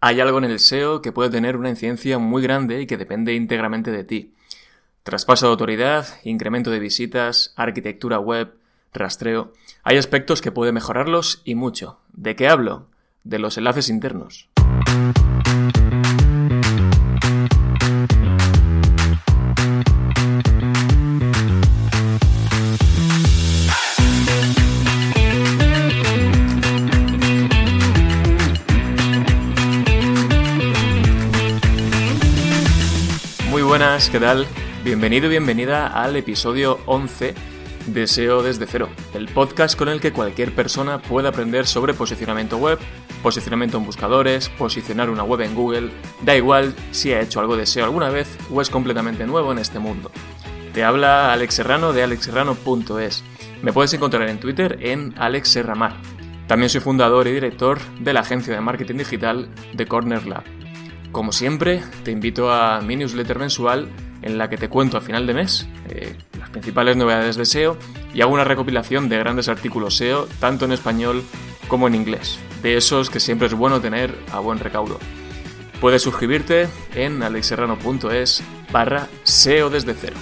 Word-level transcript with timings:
Hay 0.00 0.20
algo 0.20 0.38
en 0.38 0.44
el 0.44 0.60
SEO 0.60 1.02
que 1.02 1.10
puede 1.10 1.30
tener 1.30 1.56
una 1.56 1.70
incidencia 1.70 2.18
muy 2.18 2.40
grande 2.40 2.80
y 2.80 2.86
que 2.86 2.96
depende 2.96 3.34
íntegramente 3.34 3.90
de 3.90 4.04
ti. 4.04 4.34
Traspaso 5.02 5.46
de 5.46 5.50
autoridad, 5.50 6.06
incremento 6.22 6.70
de 6.70 6.78
visitas, 6.78 7.52
arquitectura 7.56 8.20
web, 8.20 8.54
rastreo. 8.92 9.52
Hay 9.82 9.96
aspectos 9.96 10.40
que 10.40 10.52
puede 10.52 10.70
mejorarlos 10.70 11.42
y 11.44 11.56
mucho. 11.56 11.98
¿De 12.12 12.36
qué 12.36 12.48
hablo? 12.48 12.86
De 13.24 13.40
los 13.40 13.58
enlaces 13.58 13.88
internos. 13.88 14.48
¿Qué 34.06 34.20
tal? 34.20 34.46
Bienvenido 34.84 35.26
y 35.26 35.30
bienvenida 35.30 35.88
al 35.88 36.14
episodio 36.14 36.78
11 36.86 37.34
de 37.88 38.06
SEO 38.06 38.44
desde 38.44 38.68
cero, 38.68 38.88
el 39.12 39.26
podcast 39.26 39.76
con 39.76 39.88
el 39.88 40.00
que 40.00 40.12
cualquier 40.12 40.54
persona 40.54 41.02
puede 41.02 41.26
aprender 41.26 41.66
sobre 41.66 41.94
posicionamiento 41.94 42.58
web, 42.58 42.78
posicionamiento 43.24 43.76
en 43.76 43.84
buscadores, 43.84 44.50
posicionar 44.50 45.10
una 45.10 45.24
web 45.24 45.40
en 45.40 45.54
Google, 45.56 45.90
da 46.22 46.36
igual 46.36 46.76
si 46.92 47.12
ha 47.12 47.20
hecho 47.20 47.40
algo 47.40 47.56
de 47.56 47.66
SEO 47.66 47.86
alguna 47.86 48.08
vez 48.08 48.38
o 48.52 48.62
es 48.62 48.70
completamente 48.70 49.26
nuevo 49.26 49.50
en 49.50 49.58
este 49.58 49.80
mundo. 49.80 50.12
Te 50.72 50.84
habla 50.84 51.32
Alex 51.32 51.54
Serrano 51.54 51.92
de 51.92 52.04
alexserrano.es. 52.04 53.24
Me 53.62 53.72
puedes 53.72 53.92
encontrar 53.94 54.28
en 54.28 54.38
Twitter 54.38 54.78
en 54.80 55.12
Alex 55.18 55.48
Serramar. 55.48 55.96
También 56.46 56.70
soy 56.70 56.80
fundador 56.80 57.26
y 57.26 57.32
director 57.32 57.80
de 57.98 58.12
la 58.12 58.20
agencia 58.20 58.54
de 58.54 58.60
marketing 58.60 58.98
digital 58.98 59.50
de 59.74 59.86
Corner 59.86 60.24
Lab. 60.24 60.57
Como 61.12 61.32
siempre, 61.32 61.82
te 62.04 62.10
invito 62.10 62.52
a 62.52 62.80
mi 62.80 62.94
newsletter 62.96 63.38
mensual 63.38 63.88
en 64.22 64.36
la 64.36 64.50
que 64.50 64.56
te 64.56 64.68
cuento 64.68 64.96
a 64.96 65.00
final 65.00 65.26
de 65.26 65.34
mes 65.34 65.68
eh, 65.88 66.16
las 66.38 66.50
principales 66.50 66.96
novedades 66.96 67.36
de 67.36 67.46
SEO 67.46 67.78
y 68.12 68.20
hago 68.20 68.32
una 68.32 68.44
recopilación 68.44 69.08
de 69.08 69.18
grandes 69.18 69.48
artículos 69.48 69.96
SEO, 69.96 70.26
tanto 70.38 70.64
en 70.64 70.72
español 70.72 71.22
como 71.68 71.86
en 71.86 71.94
inglés, 71.94 72.38
de 72.62 72.76
esos 72.76 73.10
que 73.10 73.20
siempre 73.20 73.46
es 73.46 73.54
bueno 73.54 73.80
tener 73.80 74.14
a 74.32 74.40
buen 74.40 74.58
recaudo. 74.58 74.98
Puedes 75.80 76.02
suscribirte 76.02 76.68
en 76.94 77.22
alexserrano.es 77.22 78.42
barra 78.70 79.08
SEO 79.22 79.70
desde 79.70 79.94
cero. 79.94 80.16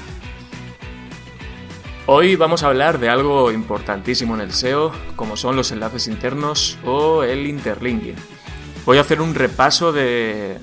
Hoy 2.08 2.36
vamos 2.36 2.62
a 2.62 2.68
hablar 2.68 3.00
de 3.00 3.08
algo 3.08 3.50
importantísimo 3.50 4.34
en 4.34 4.42
el 4.42 4.52
SEO, 4.52 4.92
como 5.16 5.36
son 5.36 5.56
los 5.56 5.72
enlaces 5.72 6.06
internos 6.06 6.78
o 6.84 7.24
el 7.24 7.46
interlinking. 7.46 8.14
Voy 8.86 8.98
a 8.98 9.00
hacer 9.00 9.20
un 9.20 9.34
repaso 9.34 9.90
de, 9.90 10.58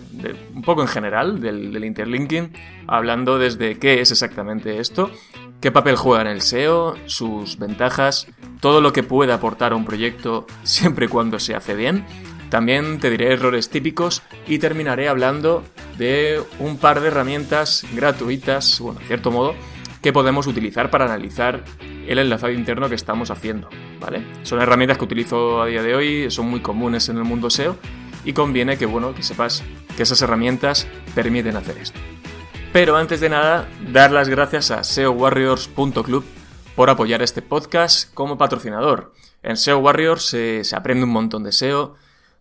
un 0.55 0.61
poco 0.61 0.81
en 0.81 0.87
general 0.87 1.41
del, 1.41 1.73
del, 1.73 1.83
interlinking, 1.83 2.53
hablando 2.87 3.37
desde 3.37 3.77
qué 3.77 3.99
es 3.99 4.11
exactamente 4.11 4.79
esto, 4.79 5.11
qué 5.59 5.71
papel 5.73 5.97
juega 5.97 6.21
en 6.21 6.27
el 6.27 6.41
SEO, 6.41 6.95
sus 7.05 7.59
ventajas, 7.59 8.27
todo 8.61 8.79
lo 8.79 8.93
que 8.93 9.03
puede 9.03 9.33
aportar 9.33 9.73
a 9.73 9.75
un 9.75 9.83
proyecto 9.83 10.47
siempre 10.63 11.07
y 11.07 11.09
cuando 11.09 11.37
se 11.37 11.53
hace 11.53 11.75
bien. 11.75 12.05
También 12.49 13.01
te 13.01 13.09
diré 13.09 13.33
errores 13.33 13.69
típicos 13.69 14.21
y 14.47 14.57
terminaré 14.57 15.09
hablando 15.09 15.65
de 15.97 16.41
un 16.59 16.77
par 16.77 17.01
de 17.01 17.09
herramientas 17.09 17.85
gratuitas, 17.93 18.79
bueno, 18.79 19.01
en 19.01 19.07
cierto 19.07 19.31
modo, 19.31 19.53
que 20.01 20.13
podemos 20.13 20.47
utilizar 20.47 20.89
para 20.89 21.05
analizar 21.05 21.65
el 22.07 22.19
enlazado 22.19 22.53
interno 22.53 22.87
que 22.87 22.95
estamos 22.95 23.31
haciendo, 23.31 23.67
¿vale? 23.99 24.23
Son 24.43 24.61
herramientas 24.61 24.97
que 24.97 25.03
utilizo 25.03 25.61
a 25.61 25.65
día 25.65 25.83
de 25.83 25.93
hoy, 25.93 26.31
son 26.31 26.49
muy 26.49 26.61
comunes 26.61 27.09
en 27.09 27.17
el 27.17 27.25
mundo 27.25 27.49
SEO 27.49 27.75
y 28.25 28.33
conviene 28.33 28.77
que, 28.77 28.85
bueno, 28.85 29.13
que 29.13 29.23
sepas 29.23 29.63
que 29.95 30.03
esas 30.03 30.21
herramientas 30.21 30.87
permiten 31.15 31.55
hacer 31.55 31.77
esto. 31.77 31.99
Pero 32.71 32.97
antes 32.97 33.19
de 33.19 33.29
nada, 33.29 33.67
dar 33.91 34.11
las 34.11 34.29
gracias 34.29 34.71
a 34.71 34.83
SEOwarriors.club 34.83 36.25
por 36.75 36.89
apoyar 36.89 37.21
este 37.21 37.41
podcast 37.41 38.13
como 38.13 38.37
patrocinador. 38.37 39.13
En 39.43 39.57
SEO 39.57 39.79
Warriors 39.79 40.25
se, 40.25 40.63
se 40.63 40.75
aprende 40.75 41.03
un 41.03 41.11
montón 41.11 41.43
de 41.43 41.51
SEO 41.51 41.95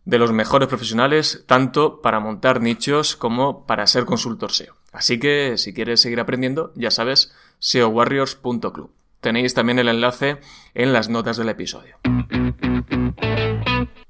de 0.05 0.19
los 0.19 0.33
mejores 0.33 0.69
profesionales, 0.69 1.45
tanto 1.47 2.01
para 2.01 2.21
montar 2.21 2.61
nichos 2.61 3.15
como 3.15 3.67
para 3.67 3.87
ser 3.87 4.05
consultor 4.05 4.53
SEO. 4.53 4.75
Así 4.93 5.19
que 5.19 5.59
si 5.59 5.73
quieres 5.75 6.01
seguir 6.01 6.21
aprendiendo, 6.21 6.73
ya 6.77 6.91
sabes, 6.91 7.33
seowarriors.club. 7.59 8.91
Tenéis 9.23 9.55
también 9.55 9.79
el 9.79 9.89
enlace 9.89 10.41
en 10.75 10.93
las 10.93 11.09
notas 11.09 11.37
del 11.37 11.49
episodio. 11.49 11.97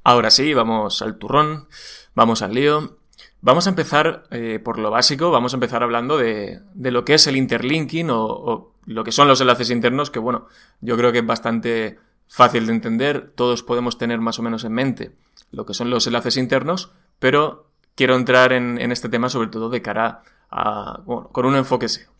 Ahora 0.02 0.30
sí, 0.30 0.54
vamos 0.54 1.02
al 1.02 1.18
turrón, 1.18 1.68
vamos 2.14 2.40
al 2.40 2.54
lío. 2.54 2.96
Vamos 3.42 3.66
a 3.66 3.70
empezar 3.70 4.24
eh, 4.30 4.58
por 4.58 4.78
lo 4.78 4.90
básico, 4.90 5.30
vamos 5.30 5.52
a 5.52 5.56
empezar 5.56 5.82
hablando 5.82 6.16
de, 6.16 6.60
de 6.72 6.90
lo 6.90 7.04
que 7.04 7.14
es 7.14 7.26
el 7.26 7.36
interlinking 7.36 8.08
o, 8.10 8.72
lo 8.86 9.04
que 9.04 9.12
son 9.12 9.28
los 9.28 9.40
enlaces 9.42 9.68
internos, 9.70 10.10
que 10.10 10.18
bueno, 10.18 10.46
yo 10.80 10.96
creo 10.96 11.12
que 11.12 11.18
es 11.18 11.26
bastante 11.26 11.98
fácil 12.26 12.66
de 12.66 12.72
entender, 12.72 13.32
todos 13.34 13.62
podemos 13.62 13.98
tener 13.98 14.18
más 14.18 14.38
o 14.38 14.42
menos 14.42 14.64
en 14.64 14.72
mente 14.72 15.12
lo 15.50 15.66
que 15.66 15.74
son 15.74 15.90
los 15.90 16.06
enlaces 16.06 16.38
internos, 16.38 16.92
pero 17.18 17.68
quiero 17.94 18.16
entrar 18.16 18.54
en, 18.54 18.80
en 18.80 18.90
este 18.90 19.10
tema 19.10 19.28
sobre 19.28 19.48
todo 19.48 19.68
de 19.68 19.82
cara 19.82 20.22
a, 20.50 21.02
bueno, 21.04 21.28
con 21.28 21.44
un 21.44 21.56
enfoque 21.56 21.88
SEO. 21.88 22.12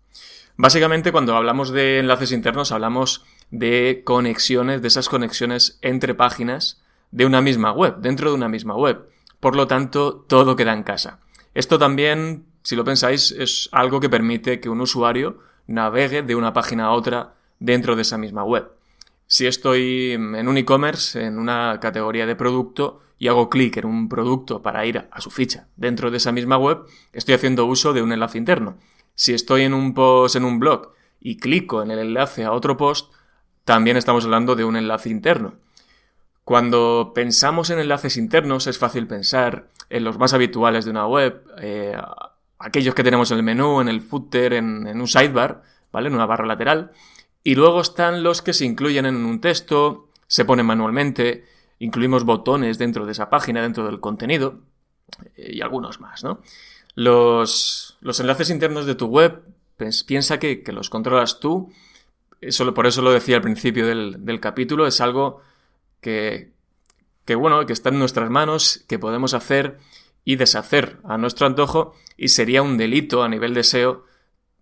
Básicamente 0.56 1.12
cuando 1.12 1.36
hablamos 1.36 1.70
de 1.70 1.98
enlaces 1.98 2.32
internos 2.32 2.72
hablamos 2.72 3.24
de 3.50 4.02
conexiones, 4.04 4.82
de 4.82 4.88
esas 4.88 5.08
conexiones 5.08 5.78
entre 5.82 6.14
páginas, 6.14 6.82
de 7.10 7.26
una 7.26 7.40
misma 7.40 7.72
web, 7.72 7.96
dentro 7.98 8.30
de 8.30 8.36
una 8.36 8.48
misma 8.48 8.74
web. 8.74 9.08
Por 9.40 9.56
lo 9.56 9.66
tanto, 9.66 10.24
todo 10.28 10.56
queda 10.56 10.72
en 10.72 10.82
casa. 10.82 11.18
Esto 11.54 11.78
también, 11.78 12.46
si 12.62 12.76
lo 12.76 12.84
pensáis, 12.84 13.32
es 13.32 13.68
algo 13.72 14.00
que 14.00 14.08
permite 14.08 14.60
que 14.60 14.68
un 14.68 14.80
usuario 14.80 15.38
navegue 15.66 16.22
de 16.22 16.34
una 16.34 16.52
página 16.52 16.86
a 16.86 16.92
otra 16.92 17.34
dentro 17.58 17.96
de 17.96 18.02
esa 18.02 18.19
misma 18.19 18.44
web. 18.44 18.70
Si 19.26 19.46
estoy 19.46 20.12
en 20.12 20.48
un 20.48 20.58
e-commerce, 20.58 21.24
en 21.24 21.38
una 21.38 21.78
categoría 21.80 22.26
de 22.26 22.36
producto, 22.36 23.00
y 23.19 23.28
hago 23.28 23.48
clic 23.48 23.76
en 23.76 23.86
un 23.86 24.08
producto 24.08 24.62
para 24.62 24.84
ir 24.84 25.06
a 25.08 25.20
su 25.20 25.30
ficha 25.30 25.69
dentro 25.76 26.10
de 26.10 26.16
esa 26.16 26.32
misma 26.32 26.58
web, 26.58 26.80
estoy 27.12 27.34
haciendo 27.34 27.66
uso 27.66 27.92
de 27.92 28.02
un 28.02 28.12
enlace 28.12 28.36
interno. 28.36 28.78
Si 29.15 29.34
estoy 29.34 29.62
en 29.62 29.75
un 29.75 29.95
post 29.95 30.37
en 30.37 30.45
un 30.45 30.59
blog 30.59 30.93
y 31.21 31.37
clico 31.37 31.83
en 31.83 31.91
el 31.91 31.99
enlace 31.99 32.45
a 32.45 32.53
otro 32.53 32.77
post, 32.77 33.12
también 33.65 33.97
estamos 33.97 34.25
hablando 34.25 34.56
de 34.56 34.65
un 34.65 34.77
enlace 34.77 35.11
interno. 35.11 35.55
Cuando 36.45 37.12
pensamos 37.15 37.71
en 37.71 37.78
enlaces 37.78 38.17
internos 38.17 38.67
es 38.67 38.78
fácil 38.78 39.06
pensar 39.06 39.69
en 39.91 40.05
los 40.05 40.19
más 40.19 40.34
habituales 40.34 40.84
de 40.84 40.91
una 40.91 41.06
web, 41.06 41.45
eh, 41.61 41.97
aquellos 42.59 42.95
que 42.95 43.05
tenemos 43.05 43.31
en 43.31 43.37
el 43.37 43.43
menú, 43.43 43.81
en 43.81 43.89
el 43.89 44.00
footer, 44.00 44.55
en, 44.55 44.87
en, 44.87 45.00
un 45.00 45.06
sidebar, 45.06 45.62
¿vale? 45.93 46.09
En 46.09 46.15
una 46.15 46.27
barra 46.27 46.47
lateral. 46.47 46.91
Y 47.44 47.55
luego 47.55 47.81
están 47.81 48.23
los 48.23 48.43
que 48.43 48.53
se 48.53 48.65
incluyen 48.65 49.06
en 49.06 49.25
un 49.25 49.41
texto, 49.41 50.09
se 50.27 50.44
ponen 50.44 50.67
manualmente, 50.67 51.44
incluimos 51.79 52.25
botones 52.25 52.79
dentro 52.79 53.06
de 53.06 53.12
esa 53.12 53.31
página, 53.31 53.62
dentro 53.62 53.84
del 53.84 54.00
contenido, 54.00 54.61
eh, 55.37 55.53
y 55.55 55.61
algunos 55.61 56.00
más, 56.00 56.25
¿no? 56.25 56.41
Los, 56.94 57.97
los 58.00 58.20
enlaces 58.20 58.50
internos 58.50 58.86
de 58.86 58.94
tu 58.94 59.06
web, 59.06 59.42
piensa 60.06 60.38
que, 60.38 60.62
que, 60.62 60.72
los 60.72 60.91
controlas 60.91 61.41
tú. 61.41 61.72
Eso, 62.41 62.72
por 62.75 62.86
eso 62.86 63.03
lo 63.03 63.12
decía 63.12 63.36
al 63.36 63.42
principio 63.42 63.86
del, 63.86 64.25
del 64.25 64.41
capítulo, 64.41 64.86
es 64.86 65.00
algo 65.00 65.41
que, 66.00 66.50
que, 67.25 67.34
bueno, 67.34 67.64
que 67.66 67.72
está 67.72 67.88
en 67.88 67.98
nuestras 67.98 68.31
manos, 68.31 68.84
que 68.88 68.98
podemos 68.98 69.34
hacer 69.34 69.78
y 70.25 70.36
deshacer 70.36 70.98
a 71.04 71.19
nuestro 71.19 71.47
antojo 71.47 71.94
y 72.16 72.28
sería 72.28 72.62
un 72.62 72.76
delito 72.76 73.22
a 73.22 73.28
nivel 73.28 73.54
de 73.54 73.64
SEO 73.64 74.04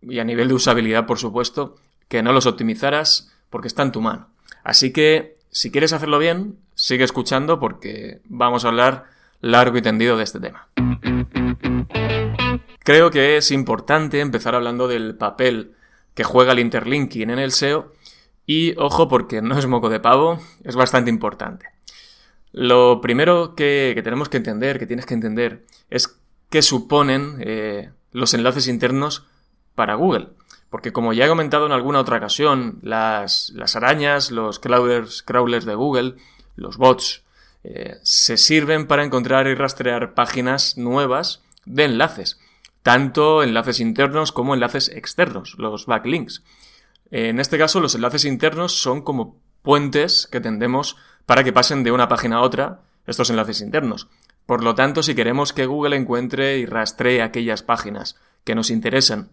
y 0.02 0.18
a 0.18 0.24
nivel 0.24 0.48
de 0.48 0.54
usabilidad, 0.54 1.06
por 1.06 1.18
supuesto, 1.18 1.76
que 2.08 2.22
no 2.22 2.32
los 2.32 2.46
optimizaras 2.46 3.32
porque 3.50 3.68
está 3.68 3.82
en 3.82 3.92
tu 3.92 4.00
mano. 4.00 4.28
Así 4.62 4.92
que, 4.92 5.36
si 5.50 5.70
quieres 5.70 5.92
hacerlo 5.92 6.18
bien, 6.18 6.58
sigue 6.74 7.04
escuchando 7.04 7.60
porque 7.60 8.20
vamos 8.24 8.64
a 8.64 8.68
hablar 8.68 9.06
largo 9.40 9.78
y 9.78 9.82
tendido 9.82 10.16
de 10.16 10.24
este 10.24 10.40
tema. 10.40 10.68
Creo 12.90 13.12
que 13.12 13.36
es 13.36 13.52
importante 13.52 14.18
empezar 14.18 14.56
hablando 14.56 14.88
del 14.88 15.14
papel 15.14 15.76
que 16.12 16.24
juega 16.24 16.54
el 16.54 16.58
interlinking 16.58 17.30
en 17.30 17.38
el 17.38 17.52
SEO 17.52 17.92
y 18.46 18.74
ojo 18.78 19.06
porque 19.06 19.40
no 19.42 19.56
es 19.56 19.68
moco 19.68 19.90
de 19.90 20.00
pavo, 20.00 20.40
es 20.64 20.74
bastante 20.74 21.08
importante. 21.08 21.66
Lo 22.50 23.00
primero 23.00 23.54
que, 23.54 23.96
tenemos 24.02 24.28
que 24.28 24.38
entender, 24.38 24.80
que 24.80 24.88
tienes 24.88 25.06
que 25.06 25.14
entender, 25.14 25.64
es 25.88 26.18
qué 26.50 26.62
suponen 26.62 27.36
eh, 27.38 27.90
los 28.10 28.34
enlaces 28.34 28.66
internos 28.66 29.24
para 29.76 29.94
Google. 29.94 30.30
Porque 30.68 30.92
como 30.92 31.12
ya 31.12 31.26
he 31.26 31.28
comentado 31.28 31.66
en 31.66 31.72
alguna 31.72 32.00
otra 32.00 32.16
ocasión, 32.16 32.80
las, 32.82 33.52
las 33.54 33.76
arañas, 33.76 34.32
los 34.32 34.58
crawlers, 34.58 35.22
crawlers 35.22 35.64
de 35.64 35.76
Google, 35.76 36.16
los 36.56 36.76
bots, 36.76 37.22
eh, 37.62 37.98
se 38.02 38.36
sirven 38.36 38.88
para 38.88 39.04
encontrar 39.04 39.46
y 39.46 39.54
rastrear 39.54 40.14
páginas 40.14 40.76
nuevas 40.76 41.44
de 41.66 41.84
enlaces. 41.84 42.40
Tanto 42.82 43.42
enlaces 43.42 43.80
internos 43.80 44.32
como 44.32 44.54
enlaces 44.54 44.88
externos, 44.88 45.56
los 45.58 45.86
backlinks. 45.86 46.42
En 47.10 47.40
este 47.40 47.58
caso, 47.58 47.80
los 47.80 47.94
enlaces 47.94 48.24
internos 48.24 48.80
son 48.80 49.02
como 49.02 49.36
puentes 49.62 50.26
que 50.30 50.40
tendemos 50.40 50.96
para 51.26 51.44
que 51.44 51.52
pasen 51.52 51.84
de 51.84 51.92
una 51.92 52.08
página 52.08 52.36
a 52.36 52.42
otra 52.42 52.80
estos 53.06 53.30
enlaces 53.30 53.60
internos. 53.60 54.08
Por 54.46 54.64
lo 54.64 54.74
tanto, 54.74 55.02
si 55.02 55.14
queremos 55.14 55.52
que 55.52 55.66
Google 55.66 55.96
encuentre 55.96 56.58
y 56.58 56.66
rastree 56.66 57.22
aquellas 57.22 57.62
páginas 57.62 58.16
que 58.44 58.54
nos 58.54 58.70
interesan 58.70 59.30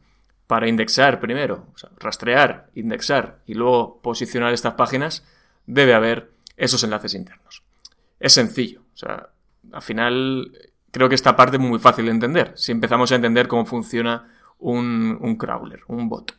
para 0.47 0.67
indexar 0.67 1.19
primero, 1.19 1.67
rastrear, 1.99 2.69
indexar 2.75 3.39
y 3.45 3.53
luego 3.53 3.99
posicionar 4.01 4.53
estas 4.53 4.75
páginas, 4.75 5.25
debe 5.65 5.93
haber 5.93 6.31
esos 6.55 6.83
enlaces 6.83 7.13
internos. 7.13 7.63
Es 8.19 8.33
sencillo, 8.33 8.81
o 8.93 8.97
sea, 8.97 9.29
al 9.71 9.81
final 9.81 10.51
creo 10.97 11.09
que 11.09 11.15
esta 11.15 11.35
parte 11.35 11.57
es 11.57 11.63
muy 11.63 11.79
fácil 11.79 12.05
de 12.05 12.11
entender, 12.11 12.51
si 12.55 12.71
empezamos 12.71 13.11
a 13.11 13.15
entender 13.15 13.47
cómo 13.47 13.65
funciona 13.65 14.33
un, 14.59 15.37
crawler, 15.37 15.81
un 15.87 16.09
bot. 16.09 16.35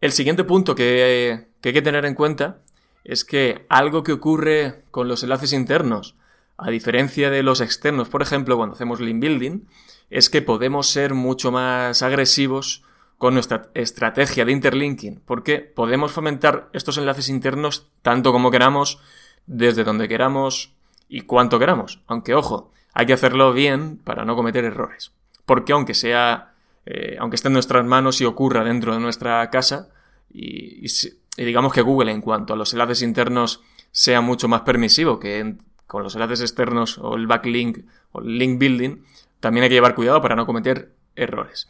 El 0.00 0.12
siguiente 0.12 0.44
punto 0.44 0.74
que, 0.74 1.46
que 1.60 1.70
hay 1.70 1.72
que 1.72 1.82
tener 1.82 2.04
en 2.04 2.14
cuenta 2.14 2.58
es 3.04 3.24
que 3.24 3.64
algo 3.68 4.02
que 4.02 4.12
ocurre 4.12 4.84
con 4.90 5.08
los 5.08 5.22
enlaces 5.22 5.52
internos, 5.52 6.16
a 6.58 6.70
diferencia 6.70 7.30
de 7.30 7.42
los 7.42 7.60
externos, 7.60 8.08
por 8.08 8.22
ejemplo, 8.22 8.56
cuando 8.56 8.74
hacemos 8.74 9.00
link 9.00 9.20
building, 9.20 9.66
es 10.10 10.28
que 10.28 10.42
podemos 10.42 10.88
ser 10.88 11.14
mucho 11.14 11.52
más 11.52 12.02
agresivos 12.02 12.82
con 13.18 13.34
nuestra 13.34 13.70
estrategia 13.74 14.44
de 14.44 14.52
interlinking, 14.52 15.22
porque 15.24 15.58
podemos 15.60 16.12
fomentar 16.12 16.68
estos 16.72 16.98
enlaces 16.98 17.28
internos 17.28 17.88
tanto 18.02 18.32
como 18.32 18.50
queramos, 18.50 19.00
desde 19.46 19.84
donde 19.84 20.08
queramos 20.08 20.74
y 21.08 21.22
cuanto 21.22 21.58
queramos. 21.58 22.02
Aunque, 22.06 22.34
ojo, 22.34 22.72
hay 22.98 23.04
que 23.04 23.12
hacerlo 23.12 23.52
bien 23.52 23.98
para 23.98 24.24
no 24.24 24.34
cometer 24.36 24.64
errores. 24.64 25.12
Porque 25.44 25.74
aunque 25.74 25.92
sea, 25.92 26.54
eh, 26.86 27.16
aunque 27.20 27.34
esté 27.34 27.48
en 27.48 27.52
nuestras 27.52 27.84
manos 27.84 28.22
y 28.22 28.24
ocurra 28.24 28.64
dentro 28.64 28.94
de 28.94 29.00
nuestra 29.00 29.50
casa, 29.50 29.90
y, 30.32 30.86
digamos 31.36 31.74
que 31.74 31.82
Google 31.82 32.10
en 32.10 32.22
cuanto 32.22 32.54
a 32.54 32.56
los 32.56 32.72
enlaces 32.72 33.02
internos 33.02 33.62
sea 33.90 34.22
mucho 34.22 34.48
más 34.48 34.62
permisivo 34.62 35.20
que 35.20 35.56
con 35.86 36.04
los 36.04 36.14
enlaces 36.14 36.40
externos 36.40 36.96
o 36.96 37.16
el 37.16 37.26
backlink 37.26 37.80
o 38.12 38.20
el 38.20 38.38
link 38.38 38.58
building, 38.58 39.04
también 39.40 39.64
hay 39.64 39.68
que 39.68 39.74
llevar 39.74 39.94
cuidado 39.94 40.22
para 40.22 40.34
no 40.34 40.46
cometer 40.46 40.94
errores. 41.16 41.68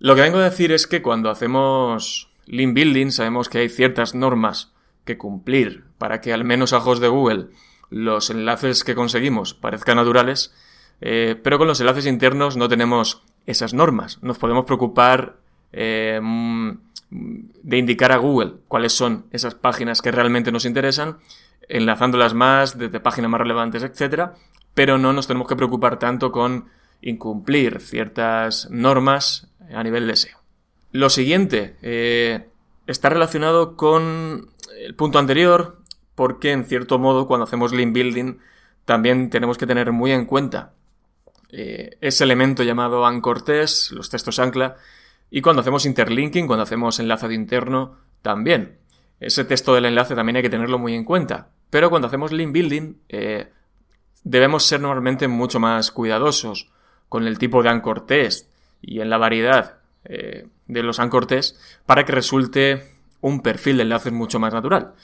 Lo 0.00 0.16
que 0.16 0.22
vengo 0.22 0.38
a 0.38 0.50
decir 0.50 0.72
es 0.72 0.88
que 0.88 1.00
cuando 1.00 1.30
hacemos 1.30 2.32
link 2.46 2.74
building 2.74 3.12
sabemos 3.12 3.48
que 3.48 3.58
hay 3.58 3.68
ciertas 3.68 4.16
normas 4.16 4.72
que 5.04 5.16
cumplir 5.16 5.84
para 5.96 6.20
que 6.20 6.32
al 6.32 6.42
menos 6.42 6.72
a 6.72 6.78
ojos 6.78 6.98
de 6.98 7.06
Google 7.06 7.50
los 7.94 8.28
enlaces 8.30 8.82
que 8.82 8.96
conseguimos 8.96 9.54
parezcan 9.54 9.96
naturales, 9.96 10.52
eh, 11.00 11.38
pero 11.40 11.58
con 11.58 11.68
los 11.68 11.80
enlaces 11.80 12.06
internos 12.06 12.56
no 12.56 12.68
tenemos 12.68 13.22
esas 13.46 13.72
normas. 13.72 14.18
Nos 14.20 14.38
podemos 14.38 14.64
preocupar 14.64 15.36
eh, 15.72 16.18
mm, 16.20 16.70
de 17.10 17.78
indicar 17.78 18.10
a 18.10 18.16
Google 18.16 18.54
cuáles 18.66 18.92
son 18.92 19.26
esas 19.30 19.54
páginas 19.54 20.02
que 20.02 20.10
realmente 20.10 20.50
nos 20.50 20.64
interesan, 20.64 21.18
enlazándolas 21.68 22.34
más 22.34 22.76
desde 22.76 22.98
páginas 22.98 23.30
más 23.30 23.40
relevantes, 23.40 23.84
etc. 23.84 24.30
Pero 24.74 24.98
no 24.98 25.12
nos 25.12 25.28
tenemos 25.28 25.46
que 25.46 25.54
preocupar 25.54 26.00
tanto 26.00 26.32
con 26.32 26.66
incumplir 27.00 27.80
ciertas 27.80 28.68
normas 28.70 29.46
a 29.72 29.84
nivel 29.84 30.08
de 30.08 30.16
SEO. 30.16 30.38
Lo 30.90 31.10
siguiente 31.10 31.76
eh, 31.80 32.48
está 32.88 33.08
relacionado 33.08 33.76
con 33.76 34.50
el 34.80 34.96
punto 34.96 35.20
anterior, 35.20 35.83
porque 36.14 36.52
en 36.52 36.64
cierto 36.64 36.98
modo 36.98 37.26
cuando 37.26 37.44
hacemos 37.44 37.72
link 37.72 37.92
building 37.92 38.38
también 38.84 39.30
tenemos 39.30 39.58
que 39.58 39.66
tener 39.66 39.92
muy 39.92 40.12
en 40.12 40.26
cuenta 40.26 40.72
eh, 41.50 41.96
ese 42.00 42.24
elemento 42.24 42.62
llamado 42.64 43.06
anchor 43.06 43.42
test, 43.42 43.92
los 43.92 44.10
textos 44.10 44.38
ancla, 44.38 44.76
y 45.30 45.40
cuando 45.40 45.60
hacemos 45.60 45.86
interlinking, 45.86 46.46
cuando 46.46 46.64
hacemos 46.64 46.98
enlazado 46.98 47.32
interno, 47.32 47.96
también. 48.22 48.78
Ese 49.20 49.44
texto 49.44 49.74
del 49.74 49.84
enlace 49.84 50.16
también 50.16 50.36
hay 50.36 50.42
que 50.42 50.50
tenerlo 50.50 50.78
muy 50.78 50.94
en 50.94 51.04
cuenta. 51.04 51.50
Pero 51.70 51.90
cuando 51.90 52.08
hacemos 52.08 52.32
link 52.32 52.52
building, 52.52 52.94
eh, 53.08 53.52
debemos 54.24 54.64
ser 54.64 54.80
normalmente 54.80 55.28
mucho 55.28 55.60
más 55.60 55.92
cuidadosos 55.92 56.70
con 57.08 57.26
el 57.26 57.38
tipo 57.38 57.62
de 57.62 57.68
anchor 57.68 58.06
test 58.06 58.50
y 58.80 59.00
en 59.00 59.10
la 59.10 59.18
variedad 59.18 59.78
eh, 60.04 60.48
de 60.66 60.82
los 60.82 60.98
anchor 60.98 61.26
test 61.26 61.56
para 61.86 62.04
que 62.04 62.12
resulte 62.12 62.90
un 63.20 63.40
perfil 63.40 63.76
de 63.76 63.84
enlaces 63.84 64.12
mucho 64.12 64.40
más 64.40 64.52
natural. 64.52 64.94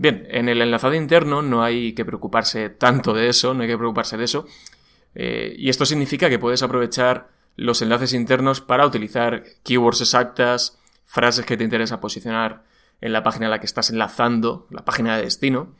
Bien, 0.00 0.28
en 0.30 0.48
el 0.48 0.62
enlazado 0.62 0.94
interno 0.94 1.42
no 1.42 1.64
hay 1.64 1.92
que 1.92 2.04
preocuparse 2.04 2.70
tanto 2.70 3.14
de 3.14 3.28
eso, 3.28 3.52
no 3.52 3.62
hay 3.62 3.68
que 3.68 3.76
preocuparse 3.76 4.16
de 4.16 4.22
eso. 4.22 4.46
Eh, 5.16 5.56
y 5.58 5.70
esto 5.70 5.84
significa 5.84 6.30
que 6.30 6.38
puedes 6.38 6.62
aprovechar 6.62 7.30
los 7.56 7.82
enlaces 7.82 8.12
internos 8.12 8.60
para 8.60 8.86
utilizar 8.86 9.42
keywords 9.64 10.00
exactas, 10.02 10.78
frases 11.04 11.44
que 11.44 11.56
te 11.56 11.64
interesa 11.64 11.98
posicionar 12.00 12.62
en 13.00 13.12
la 13.12 13.24
página 13.24 13.48
a 13.48 13.50
la 13.50 13.58
que 13.58 13.66
estás 13.66 13.90
enlazando, 13.90 14.68
la 14.70 14.84
página 14.84 15.16
de 15.16 15.24
destino. 15.24 15.74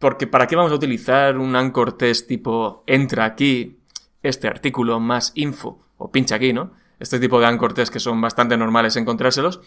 Porque 0.00 0.26
¿para 0.26 0.48
qué 0.48 0.56
vamos 0.56 0.72
a 0.72 0.74
utilizar 0.74 1.38
un 1.38 1.54
anchor 1.54 1.96
test 1.96 2.26
tipo 2.26 2.82
entra 2.88 3.26
aquí, 3.26 3.78
este 4.24 4.48
artículo 4.48 4.98
más 4.98 5.30
info 5.36 5.86
o 5.98 6.10
pincha 6.10 6.34
aquí, 6.34 6.52
¿no? 6.52 6.72
Este 6.98 7.20
tipo 7.20 7.38
de 7.38 7.46
anchor 7.46 7.74
test 7.74 7.92
que 7.92 8.00
son 8.00 8.20
bastante 8.20 8.56
normales 8.56 8.96
encontrárselos. 8.96 9.60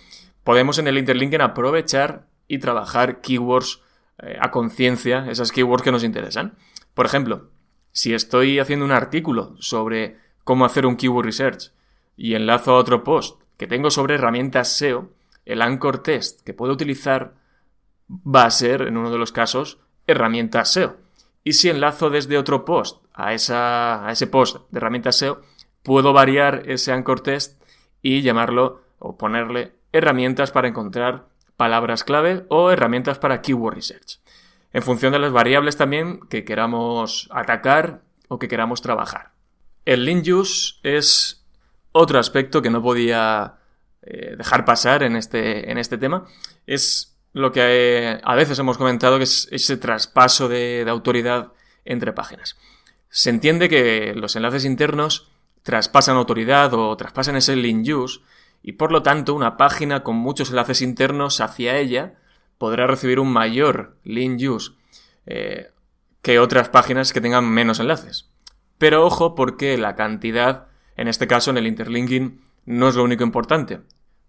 Podemos 0.43 0.79
en 0.79 0.89
el 0.89 0.97
interlinking 0.97 1.39
aprovechar 1.39 2.27
y 2.47 2.59
trabajar 2.59 3.21
keywords 3.21 3.81
eh, 4.19 4.37
a 4.39 4.51
conciencia, 4.51 5.29
esas 5.29 5.51
keywords 5.51 5.83
que 5.83 5.91
nos 5.91 6.03
interesan. 6.03 6.57
Por 6.93 7.05
ejemplo, 7.05 7.51
si 7.91 8.13
estoy 8.13 8.59
haciendo 8.59 8.85
un 8.85 8.91
artículo 8.91 9.55
sobre 9.59 10.17
cómo 10.43 10.65
hacer 10.65 10.85
un 10.85 10.95
keyword 10.95 11.25
research 11.25 11.71
y 12.15 12.35
enlazo 12.35 12.71
a 12.71 12.77
otro 12.77 13.03
post 13.03 13.41
que 13.57 13.67
tengo 13.67 13.91
sobre 13.91 14.15
herramientas 14.15 14.69
SEO, 14.69 15.11
el 15.45 15.61
anchor 15.61 16.03
test 16.03 16.41
que 16.43 16.53
puedo 16.53 16.73
utilizar 16.73 17.35
va 18.09 18.45
a 18.45 18.51
ser, 18.51 18.83
en 18.83 18.97
uno 18.97 19.11
de 19.11 19.17
los 19.17 19.31
casos, 19.31 19.79
herramientas 20.07 20.71
SEO. 20.71 20.97
Y 21.43 21.53
si 21.53 21.69
enlazo 21.69 22.09
desde 22.09 22.37
otro 22.37 22.65
post 22.65 23.03
a, 23.13 23.33
esa, 23.33 24.07
a 24.07 24.11
ese 24.11 24.27
post 24.27 24.69
de 24.71 24.77
herramientas 24.77 25.17
SEO, 25.17 25.41
puedo 25.83 26.13
variar 26.13 26.63
ese 26.65 26.91
anchor 26.91 27.21
test 27.21 27.61
y 28.01 28.21
llamarlo 28.21 28.81
o 28.99 29.17
ponerle 29.17 29.73
herramientas 29.91 30.51
para 30.51 30.67
encontrar 30.67 31.27
palabras 31.57 32.03
clave 32.03 32.45
o 32.49 32.71
herramientas 32.71 33.19
para 33.19 33.41
keyword 33.41 33.75
research. 33.75 34.19
En 34.71 34.83
función 34.83 35.11
de 35.11 35.19
las 35.19 35.31
variables 35.31 35.75
también 35.75 36.19
que 36.29 36.45
queramos 36.45 37.27
atacar 37.31 38.01
o 38.27 38.39
que 38.39 38.47
queramos 38.47 38.81
trabajar. 38.81 39.31
El 39.85 40.05
link 40.05 40.27
use 40.27 40.75
es 40.83 41.45
otro 41.91 42.19
aspecto 42.19 42.61
que 42.61 42.69
no 42.69 42.81
podía 42.81 43.55
eh, 44.03 44.35
dejar 44.37 44.65
pasar 44.65 45.03
en 45.03 45.15
este, 45.15 45.71
en 45.71 45.77
este 45.77 45.97
tema. 45.97 46.25
Es 46.65 47.17
lo 47.33 47.51
que 47.51 47.61
eh, 47.63 48.21
a 48.23 48.35
veces 48.35 48.59
hemos 48.59 48.77
comentado 48.77 49.17
que 49.17 49.23
es 49.23 49.47
ese 49.51 49.77
traspaso 49.77 50.47
de, 50.47 50.85
autoridad 50.87 51.53
entre 51.85 52.13
páginas. 52.13 52.57
Se 53.09 53.29
entiende 53.29 53.69
que 53.69 54.13
los 54.15 54.35
enlaces 54.35 54.65
internos 54.65 55.31
traspasan 55.63 56.17
autoridad 56.17 56.73
o 56.73 56.95
traspasan 56.97 57.35
ese 57.35 57.55
link 57.55 57.87
use 57.87 58.19
y 58.67 58.73
por 58.73 58.91
lo 58.91 59.01
tanto 59.01 59.33
una 59.33 59.55
página 59.55 60.03
con 60.03 60.17
muchos 60.17 60.49
enlaces 60.49 60.81
internos 60.81 61.39
hacia 61.39 61.77
ella 61.77 62.15
podrá 62.57 62.85
recibir 62.85 63.21
un 63.21 63.31
mayor 63.31 63.95
link 64.03 64.41
use 64.41 64.73
eh, 65.25 65.71
que 66.21 66.37
otras 66.37 66.67
páginas 66.67 67.13
que 67.13 67.21
tengan 67.21 67.47
menos 67.49 67.79
enlaces. 67.79 68.29
Pero 68.77 69.05
ojo 69.05 69.35
porque 69.35 69.77
la 69.77 69.95
cantidad, 69.95 70.67
en 70.97 71.07
este 71.07 71.27
caso 71.27 71.49
en 71.49 71.57
el 71.57 71.65
interlinking, 71.65 72.41
no 72.65 72.89
es 72.89 72.95
lo 72.95 73.05
único 73.05 73.23
importante. 73.23 73.79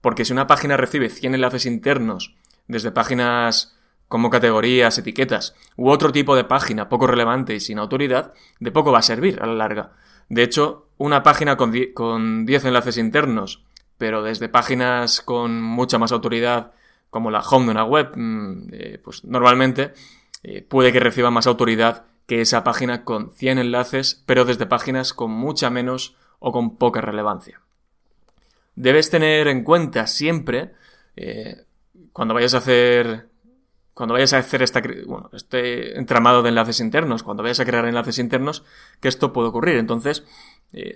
Porque 0.00 0.24
si 0.24 0.32
una 0.32 0.46
página 0.46 0.76
recibe 0.76 1.08
100 1.08 1.34
enlaces 1.34 1.66
internos 1.66 2.36
desde 2.68 2.92
páginas 2.92 3.76
como 4.06 4.30
categorías, 4.30 4.98
etiquetas 4.98 5.56
u 5.74 5.88
otro 5.88 6.12
tipo 6.12 6.36
de 6.36 6.44
página 6.44 6.88
poco 6.88 7.08
relevante 7.08 7.56
y 7.56 7.60
sin 7.60 7.80
autoridad, 7.80 8.34
de 8.60 8.70
poco 8.70 8.92
va 8.92 9.00
a 9.00 9.02
servir 9.02 9.42
a 9.42 9.46
la 9.46 9.54
larga. 9.54 9.96
De 10.28 10.44
hecho, 10.44 10.90
una 10.96 11.24
página 11.24 11.56
con 11.56 12.46
10 12.46 12.64
enlaces 12.66 12.98
internos, 12.98 13.64
pero 13.98 14.22
desde 14.22 14.48
páginas 14.48 15.20
con 15.20 15.60
mucha 15.60 15.98
más 15.98 16.12
autoridad, 16.12 16.72
como 17.10 17.30
la 17.30 17.40
home 17.40 17.66
de 17.66 17.70
una 17.72 17.84
web, 17.84 18.12
mm, 18.14 18.68
eh, 18.72 19.00
pues 19.02 19.24
normalmente 19.24 19.92
eh, 20.42 20.62
puede 20.62 20.92
que 20.92 21.00
reciba 21.00 21.30
más 21.30 21.46
autoridad 21.46 22.04
que 22.26 22.40
esa 22.40 22.62
página 22.62 23.04
con 23.04 23.32
100 23.32 23.58
enlaces, 23.58 24.22
pero 24.24 24.44
desde 24.44 24.66
páginas 24.66 25.12
con 25.12 25.30
mucha 25.32 25.68
menos 25.68 26.16
o 26.38 26.52
con 26.52 26.76
poca 26.76 27.00
relevancia. 27.00 27.60
Debes 28.76 29.10
tener 29.10 29.48
en 29.48 29.64
cuenta 29.64 30.06
siempre 30.06 30.72
eh, 31.16 31.64
cuando 32.12 32.34
vayas 32.34 32.54
a 32.54 32.58
hacer 32.58 33.28
cuando 33.94 34.14
vayas 34.14 34.32
a 34.32 34.38
hacer 34.38 34.62
este 34.62 35.98
entramado 35.98 36.44
de 36.44 36.50
enlaces 36.50 36.78
internos, 36.78 37.24
cuando 37.24 37.42
vayas 37.42 37.58
a 37.58 37.64
crear 37.64 37.84
enlaces 37.84 38.20
internos, 38.20 38.62
que 39.00 39.08
esto 39.08 39.32
puede 39.32 39.48
ocurrir. 39.48 39.76
Entonces, 39.76 40.24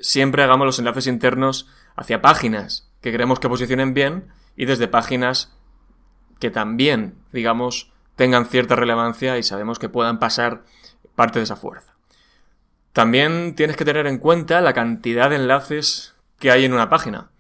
siempre 0.02 0.44
hagamos 0.44 0.66
los 0.66 0.78
enlaces 0.78 1.08
internos 1.08 1.68
hacia 1.96 2.22
páginas 2.22 2.91
que 3.02 3.10
queremos 3.10 3.40
que 3.40 3.48
posicionen 3.48 3.92
bien 3.92 4.32
y 4.56 4.64
desde 4.64 4.88
páginas 4.88 5.56
que 6.38 6.50
también, 6.50 7.14
digamos, 7.32 7.92
tengan 8.16 8.46
cierta 8.46 8.76
relevancia 8.76 9.38
y 9.38 9.42
sabemos 9.42 9.78
que 9.78 9.88
puedan 9.88 10.18
pasar 10.18 10.64
parte 11.14 11.38
de 11.38 11.44
esa 11.44 11.56
fuerza. 11.56 11.94
También 12.92 13.54
tienes 13.54 13.76
que 13.76 13.84
tener 13.84 14.06
en 14.06 14.18
cuenta 14.18 14.60
la 14.60 14.72
cantidad 14.72 15.30
de 15.30 15.36
enlaces 15.36 16.14
que 16.38 16.50
hay 16.50 16.64
en 16.64 16.72
una 16.72 16.88
página, 16.88 17.30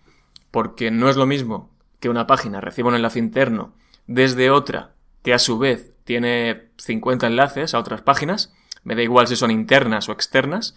porque 0.50 0.90
no 0.90 1.08
es 1.08 1.16
lo 1.16 1.26
mismo 1.26 1.70
que 2.00 2.08
una 2.08 2.26
página 2.26 2.60
reciba 2.60 2.88
un 2.88 2.94
enlace 2.94 3.18
interno 3.18 3.74
desde 4.06 4.50
otra 4.50 4.92
que 5.22 5.34
a 5.34 5.38
su 5.38 5.58
vez 5.58 5.92
tiene 6.04 6.70
50 6.78 7.26
enlaces 7.26 7.74
a 7.74 7.78
otras 7.78 8.02
páginas, 8.02 8.52
me 8.82 8.94
da 8.94 9.02
igual 9.02 9.28
si 9.28 9.36
son 9.36 9.50
internas 9.50 10.08
o 10.08 10.12
externas, 10.12 10.76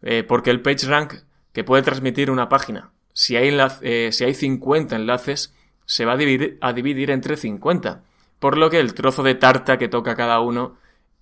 eh, 0.00 0.24
porque 0.24 0.50
el 0.50 0.62
PageRank 0.62 1.14
que 1.52 1.64
puede 1.64 1.82
transmitir 1.82 2.30
una 2.30 2.48
página, 2.48 2.90
si 3.12 3.36
hay, 3.36 3.56
eh, 3.82 4.10
si 4.12 4.24
hay 4.24 4.34
50 4.34 4.96
enlaces, 4.96 5.54
se 5.84 6.04
va 6.04 6.12
a 6.12 6.16
dividir, 6.16 6.58
a 6.60 6.72
dividir 6.72 7.10
entre 7.10 7.36
50, 7.36 8.02
por 8.38 8.56
lo 8.56 8.70
que 8.70 8.80
el 8.80 8.94
trozo 8.94 9.22
de 9.22 9.34
tarta 9.34 9.78
que 9.78 9.88
toca 9.88 10.16
cada 10.16 10.40
uno 10.40 10.76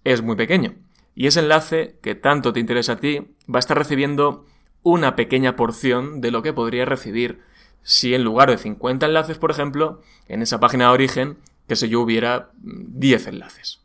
es 0.04 0.22
muy 0.22 0.36
pequeño. 0.36 0.74
Y 1.14 1.26
ese 1.26 1.40
enlace, 1.40 1.98
que 2.02 2.14
tanto 2.14 2.52
te 2.52 2.60
interesa 2.60 2.92
a 2.92 2.96
ti, 2.96 3.18
va 3.52 3.58
a 3.58 3.60
estar 3.60 3.76
recibiendo 3.76 4.46
una 4.82 5.16
pequeña 5.16 5.56
porción 5.56 6.20
de 6.20 6.30
lo 6.30 6.42
que 6.42 6.52
podría 6.52 6.84
recibir 6.84 7.42
si 7.82 8.14
en 8.14 8.24
lugar 8.24 8.50
de 8.50 8.58
50 8.58 9.06
enlaces, 9.06 9.38
por 9.38 9.50
ejemplo, 9.50 10.00
en 10.28 10.42
esa 10.42 10.60
página 10.60 10.86
de 10.86 10.92
origen, 10.92 11.38
que 11.66 11.76
sé 11.76 11.88
yo, 11.88 12.00
hubiera 12.00 12.50
10 12.62 13.26
enlaces. 13.28 13.80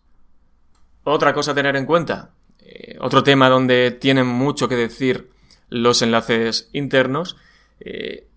Otra 1.04 1.34
cosa 1.34 1.52
a 1.52 1.56
tener 1.56 1.76
en 1.76 1.86
cuenta, 1.86 2.32
eh, 2.60 2.98
otro 3.00 3.24
tema 3.24 3.50
donde 3.50 3.92
tienen 3.92 4.28
mucho 4.28 4.68
que 4.68 4.76
decir 4.76 5.30
los 5.70 6.02
enlaces 6.02 6.70
internos, 6.74 7.38
eh, 7.79 8.27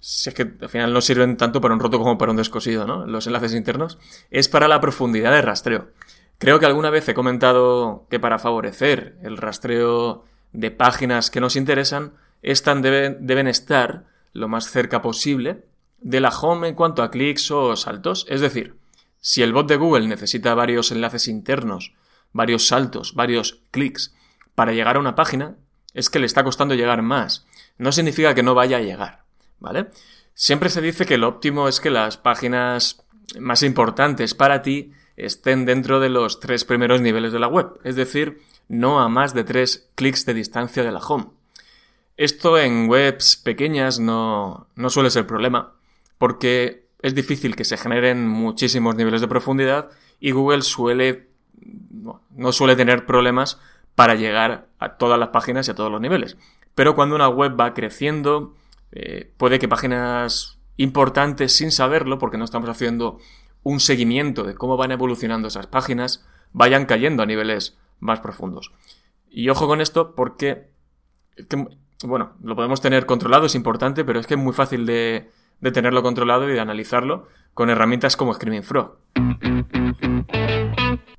si 0.00 0.28
es 0.28 0.34
que 0.34 0.52
al 0.60 0.68
final 0.68 0.92
no 0.92 1.00
sirven 1.00 1.36
tanto 1.36 1.60
para 1.60 1.74
un 1.74 1.80
roto 1.80 1.98
como 1.98 2.18
para 2.18 2.30
un 2.30 2.36
descosido, 2.36 2.86
¿no? 2.86 3.06
Los 3.06 3.26
enlaces 3.26 3.54
internos, 3.54 3.98
es 4.30 4.48
para 4.48 4.68
la 4.68 4.80
profundidad 4.80 5.32
de 5.32 5.42
rastreo. 5.42 5.88
Creo 6.38 6.58
que 6.58 6.66
alguna 6.66 6.90
vez 6.90 7.08
he 7.08 7.14
comentado 7.14 8.06
que 8.10 8.20
para 8.20 8.38
favorecer 8.38 9.16
el 9.22 9.36
rastreo 9.36 10.24
de 10.52 10.70
páginas 10.70 11.30
que 11.30 11.40
nos 11.40 11.56
interesan, 11.56 12.12
estas 12.42 12.82
deben, 12.82 13.26
deben 13.26 13.48
estar 13.48 14.04
lo 14.34 14.48
más 14.48 14.70
cerca 14.70 15.00
posible 15.00 15.64
de 16.00 16.20
la 16.20 16.28
home 16.28 16.68
en 16.68 16.74
cuanto 16.74 17.02
a 17.02 17.10
clics 17.10 17.50
o 17.50 17.74
saltos. 17.76 18.26
Es 18.28 18.42
decir, 18.42 18.76
si 19.20 19.42
el 19.42 19.54
bot 19.54 19.66
de 19.66 19.76
Google 19.76 20.06
necesita 20.06 20.54
varios 20.54 20.92
enlaces 20.92 21.28
internos, 21.28 21.94
varios 22.34 22.66
saltos, 22.66 23.14
varios 23.14 23.60
clics 23.70 24.14
para 24.54 24.72
llegar 24.72 24.96
a 24.96 25.00
una 25.00 25.14
página, 25.14 25.56
es 25.94 26.10
que 26.10 26.18
le 26.18 26.26
está 26.26 26.44
costando 26.44 26.74
llegar 26.74 27.00
más. 27.00 27.46
No 27.78 27.92
significa 27.92 28.34
que 28.34 28.42
no 28.42 28.54
vaya 28.54 28.78
a 28.78 28.82
llegar, 28.82 29.24
¿vale? 29.60 29.88
Siempre 30.34 30.68
se 30.68 30.80
dice 30.80 31.06
que 31.06 31.18
lo 31.18 31.28
óptimo 31.28 31.68
es 31.68 31.80
que 31.80 31.90
las 31.90 32.16
páginas 32.16 33.04
más 33.38 33.62
importantes 33.62 34.34
para 34.34 34.62
ti 34.62 34.92
estén 35.16 35.64
dentro 35.64 36.00
de 36.00 36.08
los 36.08 36.40
tres 36.40 36.64
primeros 36.64 37.00
niveles 37.00 37.32
de 37.32 37.38
la 37.38 37.48
web, 37.48 37.78
es 37.84 37.96
decir, 37.96 38.40
no 38.68 39.00
a 39.00 39.08
más 39.08 39.34
de 39.34 39.44
tres 39.44 39.88
clics 39.94 40.26
de 40.26 40.34
distancia 40.34 40.82
de 40.82 40.92
la 40.92 40.98
home. 40.98 41.26
Esto 42.16 42.58
en 42.58 42.88
webs 42.88 43.36
pequeñas 43.36 43.98
no, 43.98 44.68
no 44.74 44.90
suele 44.90 45.10
ser 45.10 45.26
problema, 45.26 45.74
porque 46.18 46.86
es 47.02 47.14
difícil 47.14 47.56
que 47.56 47.64
se 47.64 47.76
generen 47.76 48.28
muchísimos 48.28 48.94
niveles 48.94 49.20
de 49.20 49.28
profundidad 49.28 49.90
y 50.20 50.30
Google 50.30 50.62
suele 50.62 51.28
no 52.30 52.52
suele 52.52 52.76
tener 52.76 53.06
problemas 53.06 53.60
para 53.94 54.14
llegar 54.14 54.66
a 54.78 54.96
todas 54.96 55.18
las 55.18 55.28
páginas 55.28 55.68
y 55.68 55.70
a 55.70 55.74
todos 55.74 55.90
los 55.90 56.00
niveles. 56.00 56.36
Pero 56.74 56.94
cuando 56.94 57.14
una 57.14 57.28
web 57.28 57.58
va 57.58 57.74
creciendo, 57.74 58.54
eh, 58.92 59.32
puede 59.36 59.58
que 59.58 59.68
páginas 59.68 60.58
importantes 60.76 61.52
sin 61.52 61.70
saberlo, 61.70 62.18
porque 62.18 62.38
no 62.38 62.44
estamos 62.44 62.68
haciendo 62.68 63.18
un 63.62 63.80
seguimiento 63.80 64.44
de 64.44 64.54
cómo 64.54 64.76
van 64.76 64.92
evolucionando 64.92 65.48
esas 65.48 65.66
páginas, 65.66 66.24
vayan 66.52 66.86
cayendo 66.86 67.22
a 67.22 67.26
niveles 67.26 67.76
más 68.00 68.20
profundos. 68.20 68.72
Y 69.30 69.48
ojo 69.48 69.66
con 69.66 69.80
esto 69.80 70.14
porque, 70.14 70.68
bueno, 72.04 72.34
lo 72.42 72.54
podemos 72.54 72.80
tener 72.80 73.06
controlado, 73.06 73.46
es 73.46 73.54
importante, 73.54 74.04
pero 74.04 74.20
es 74.20 74.26
que 74.26 74.34
es 74.34 74.40
muy 74.40 74.52
fácil 74.52 74.86
de, 74.86 75.30
de 75.60 75.72
tenerlo 75.72 76.02
controlado 76.02 76.48
y 76.48 76.52
de 76.52 76.60
analizarlo 76.60 77.28
con 77.54 77.70
herramientas 77.70 78.16
como 78.16 78.34
Screaming 78.34 78.62
Frog. 78.62 78.98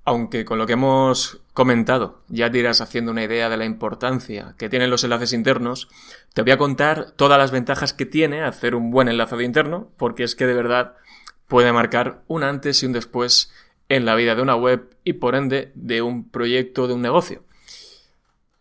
Aunque 0.04 0.46
con 0.46 0.60
lo 0.60 0.68
que 0.68 0.74
hemos 0.74 1.42
comentado 1.54 2.22
ya 2.28 2.52
te 2.52 2.60
irás 2.60 2.82
haciendo 2.82 3.12
una 3.12 3.24
idea 3.24 3.50
de 3.50 3.58
la 3.58 3.66
importancia 3.66 4.54
que 4.58 4.70
tienen 4.70 4.92
los 4.92 5.04
enlaces 5.04 5.34
internos, 5.34 5.88
te 6.34 6.44
voy 6.44 6.52
a 6.52 6.58
contar 6.58 7.12
todas 7.12 7.40
las 7.40 7.52
ventajas 7.52 7.94
que 7.94 8.06
tiene 8.06 8.44
hacer 8.44 8.76
un 8.76 8.92
buen 8.92 9.08
enlace 9.08 9.36
de 9.36 9.46
interno, 9.46 9.90
porque 9.98 10.24
es 10.24 10.36
que 10.36 10.46
de 10.46 10.54
verdad 10.54 10.94
puede 11.48 11.74
marcar 11.74 12.22
un 12.28 12.44
antes 12.44 12.84
y 12.84 12.86
un 12.86 12.94
después 12.94 13.52
en 13.90 14.06
la 14.06 14.16
vida 14.16 14.36
de 14.36 14.42
una 14.42 14.56
web 14.56 14.96
y 15.04 15.14
por 15.14 15.36
ende 15.36 15.72
de 15.74 16.02
un 16.02 16.30
proyecto, 16.30 16.88
de 16.88 16.94
un 16.94 17.02
negocio. 17.02 17.42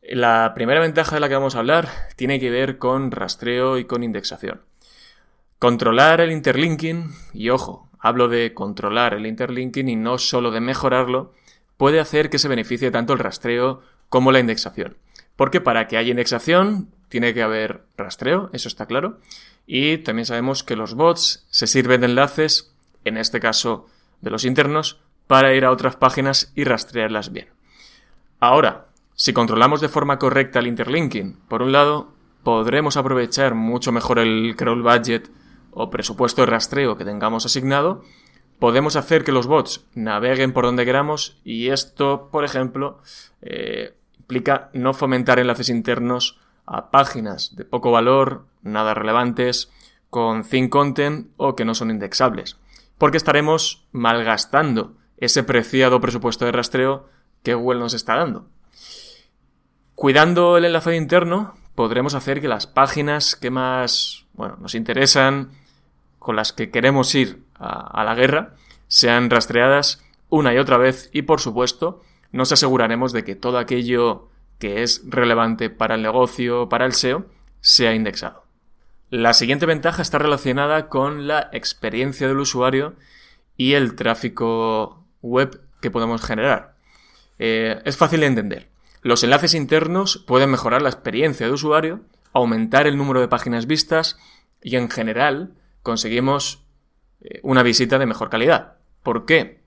La 0.03 0.53
primera 0.55 0.81
ventaja 0.81 1.17
de 1.17 1.21
la 1.21 1.29
que 1.29 1.35
vamos 1.35 1.57
a 1.57 1.61
hablar 1.61 1.89
tiene 2.17 2.39
que 2.39 2.51
ver 2.51 2.79
con 2.79 3.11
rastreo 3.11 3.79
y 3.79 3.87
con 3.87 4.03
indexación. 4.03 4.61
Controlar 5.59 6.21
el 6.21 6.33
interlinking, 6.33 7.11
y 7.33 7.51
ojo, 7.51 7.89
hablo 7.99 8.29
de 8.29 8.53
controlar 8.53 9.15
el 9.15 9.27
interlinking 9.27 9.89
y 9.89 9.97
no 9.97 10.19
solo 10.19 10.51
de 10.51 10.61
mejorarlo, 10.61 11.33
puede 11.77 12.01
hacer 12.01 12.31
que 12.31 12.39
se 12.39 12.49
beneficie 12.49 12.91
tanto 12.91 13.13
el 13.13 13.19
rastreo 13.19 13.83
como 14.09 14.31
la 14.31 14.41
indexación. 14.41 14.97
Porque 15.37 15.61
para 15.61 15.89
que 15.89 15.97
haya 15.97 16.11
indexación 16.11 16.91
tiene 17.09 17.35
que 17.35 17.43
haber 17.43 17.85
rastreo, 17.97 18.51
eso 18.53 18.69
está 18.69 18.87
claro. 18.87 19.21
Y 19.67 19.99
también 19.99 20.27
sabemos 20.27 20.63
que 20.63 20.77
los 20.77 20.95
bots 20.95 21.47
se 21.51 21.67
sirven 21.67 22.01
de 22.03 22.09
enlaces, 22.09 22.75
en 23.05 23.17
este 23.17 23.41
caso 23.41 23.87
de 24.21 24.31
los 24.31 24.45
internos, 24.45 25.01
para 25.27 25.55
ir 25.55 25.65
a 25.65 25.71
otras 25.71 25.97
páginas 25.97 26.53
y 26.55 26.65
rastrearlas 26.65 27.33
bien. 27.33 27.49
Ahora, 28.41 28.89
si 29.15 29.33
controlamos 29.33 29.81
de 29.81 29.89
forma 29.89 30.19
correcta 30.19 30.59
el 30.59 30.67
interlinking, 30.67 31.39
por 31.49 31.63
un 31.63 31.73
lado, 31.73 32.13
podremos 32.43 32.97
aprovechar 32.97 33.55
mucho 33.55 33.93
mejor 33.93 34.19
el 34.19 34.55
crawl 34.57 34.83
budget 34.83 35.31
o 35.75 35.91
presupuesto 35.91 36.43
de 36.43 36.47
rastreo 36.47 36.97
que 36.97 37.05
tengamos 37.05 37.45
asignado, 37.45 38.03
podemos 38.59 38.97
hacer 38.97 39.25
que 39.25 39.33
los 39.33 39.47
bots 39.47 39.85
naveguen 39.95 40.53
por 40.53 40.65
donde 40.65 40.85
queramos 40.85 41.41
y 41.45 41.69
esto, 41.69 42.29
por 42.31 42.45
ejemplo, 42.45 43.01
eh, 43.43 43.95
implica 44.19 44.71
no 44.73 44.95
fomentar 44.95 45.39
enlaces 45.39 45.69
internos 45.69 46.39
a 46.65 46.91
páginas 46.91 47.57
de 47.57 47.65
poco 47.65 47.91
valor, 47.91 48.47
nada 48.63 48.95
relevantes, 48.95 49.71
con 50.09 50.45
thin 50.45 50.69
content 50.69 51.29
o 51.37 51.57
que 51.57 51.65
no 51.65 51.75
son 51.75 51.91
indexables, 51.91 52.57
porque 52.97 53.17
estaremos 53.17 53.85
malgastando 53.93 54.95
ese 55.19 55.43
preciado 55.43 56.01
presupuesto 56.01 56.45
de 56.45 56.53
rastreo 56.53 57.09
que 57.43 57.55
Google 57.55 57.81
nos 57.81 57.95
está 57.95 58.15
dando. 58.15 58.49
Cuidando 59.95 60.57
el 60.57 60.65
enlace 60.65 60.97
interno, 60.97 61.55
podremos 61.75 62.15
hacer 62.15 62.41
que 62.41 62.49
las 62.49 62.67
páginas 62.67 63.37
que 63.37 63.51
más 63.51 64.25
bueno, 64.33 64.57
nos 64.61 64.75
interesan, 64.75 65.51
con 66.25 66.37
las 66.37 66.55
que 66.55 66.71
queremos 66.71 67.15
ir 67.15 67.45
a, 67.55 68.03
la 68.03 68.15
guerra 68.15 68.55
sean 68.89 69.29
rastreadas 69.29 70.03
una 70.31 70.55
y 70.55 70.59
otra 70.59 70.79
vez 70.79 71.11
y 71.13 71.23
por 71.23 71.39
supuesto 71.39 72.01
nos 72.33 72.51
aseguraremos 72.51 73.13
de 73.13 73.25
que 73.25 73.37
todo 73.37 73.59
aquello 73.59 74.31
que 74.59 74.83
es 74.83 75.03
relevante 75.05 75.69
para 75.69 75.97
el 75.97 76.03
negocio, 76.03 76.71
para 76.71 76.87
el 76.87 76.95
SEO, 76.95 77.27
sea 77.61 77.95
indexado. 77.95 78.45
La 79.11 79.35
siguiente 79.35 79.67
ventaja 79.67 80.01
está 80.01 80.19
relacionada 80.19 80.89
con 80.89 81.29
la 81.29 81.51
experiencia 81.53 82.27
del 82.27 82.41
usuario 82.41 82.95
y 83.59 83.75
el 83.75 83.95
tráfico 83.95 85.05
web 85.21 85.61
que 85.83 85.91
podemos 85.91 86.25
generar. 86.25 86.77
Eh, 87.39 87.83
es 87.85 87.99
fácil 87.99 88.21
de 88.21 88.27
entender. 88.27 88.69
Los 89.03 89.23
enlaces 89.23 89.53
internos 89.53 90.25
pueden 90.27 90.51
mejorar 90.51 90.81
la 90.81 90.89
experiencia 90.89 91.47
de 91.47 91.53
usuario, 91.53 92.01
aumentar 92.33 92.87
el 92.87 92.97
número 92.97 93.21
de 93.21 93.29
páginas 93.29 93.67
vistas 93.67 94.19
y 94.63 94.77
en 94.77 94.89
general 94.89 95.53
conseguimos 95.85 96.65
eh, 97.21 97.39
una 97.45 97.63
visita 97.63 98.01
de 98.01 98.07
mejor 98.07 98.31
calidad. 98.31 98.79
¿Por 99.05 99.27
qué? 99.27 99.63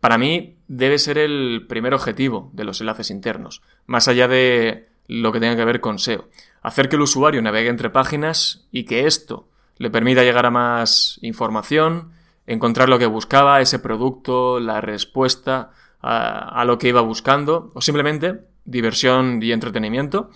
Para 0.00 0.16
mí 0.16 0.56
debe 0.68 0.98
ser 0.98 1.18
el 1.18 1.66
primer 1.68 1.92
objetivo 1.92 2.50
de 2.54 2.64
los 2.64 2.80
enlaces 2.80 3.10
internos, 3.10 3.60
más 3.84 4.08
allá 4.08 4.28
de 4.28 4.88
lo 5.08 5.32
que 5.32 5.40
tenga 5.40 5.56
que 5.56 5.64
ver 5.64 5.80
con 5.80 5.98
SEO. 5.98 6.28
Hacer 6.62 6.88
que 6.88 6.96
el 6.96 7.02
usuario 7.02 7.42
navegue 7.42 7.68
entre 7.68 7.90
páginas 7.90 8.66
y 8.70 8.84
que 8.84 9.06
esto 9.06 9.48
le 9.76 9.90
permita 9.90 10.22
llegar 10.22 10.46
a 10.46 10.50
más 10.50 11.18
información, 11.22 12.12
encontrar 12.46 12.88
lo 12.88 12.98
que 12.98 13.06
buscaba, 13.06 13.60
ese 13.60 13.80
producto, 13.80 14.60
la 14.60 14.80
respuesta 14.80 15.72
a, 16.00 16.60
a 16.60 16.64
lo 16.64 16.78
que 16.78 16.88
iba 16.88 17.00
buscando, 17.00 17.72
o 17.74 17.80
simplemente 17.80 18.40
diversión 18.64 19.42
y 19.42 19.52
entretenimiento. 19.52 20.30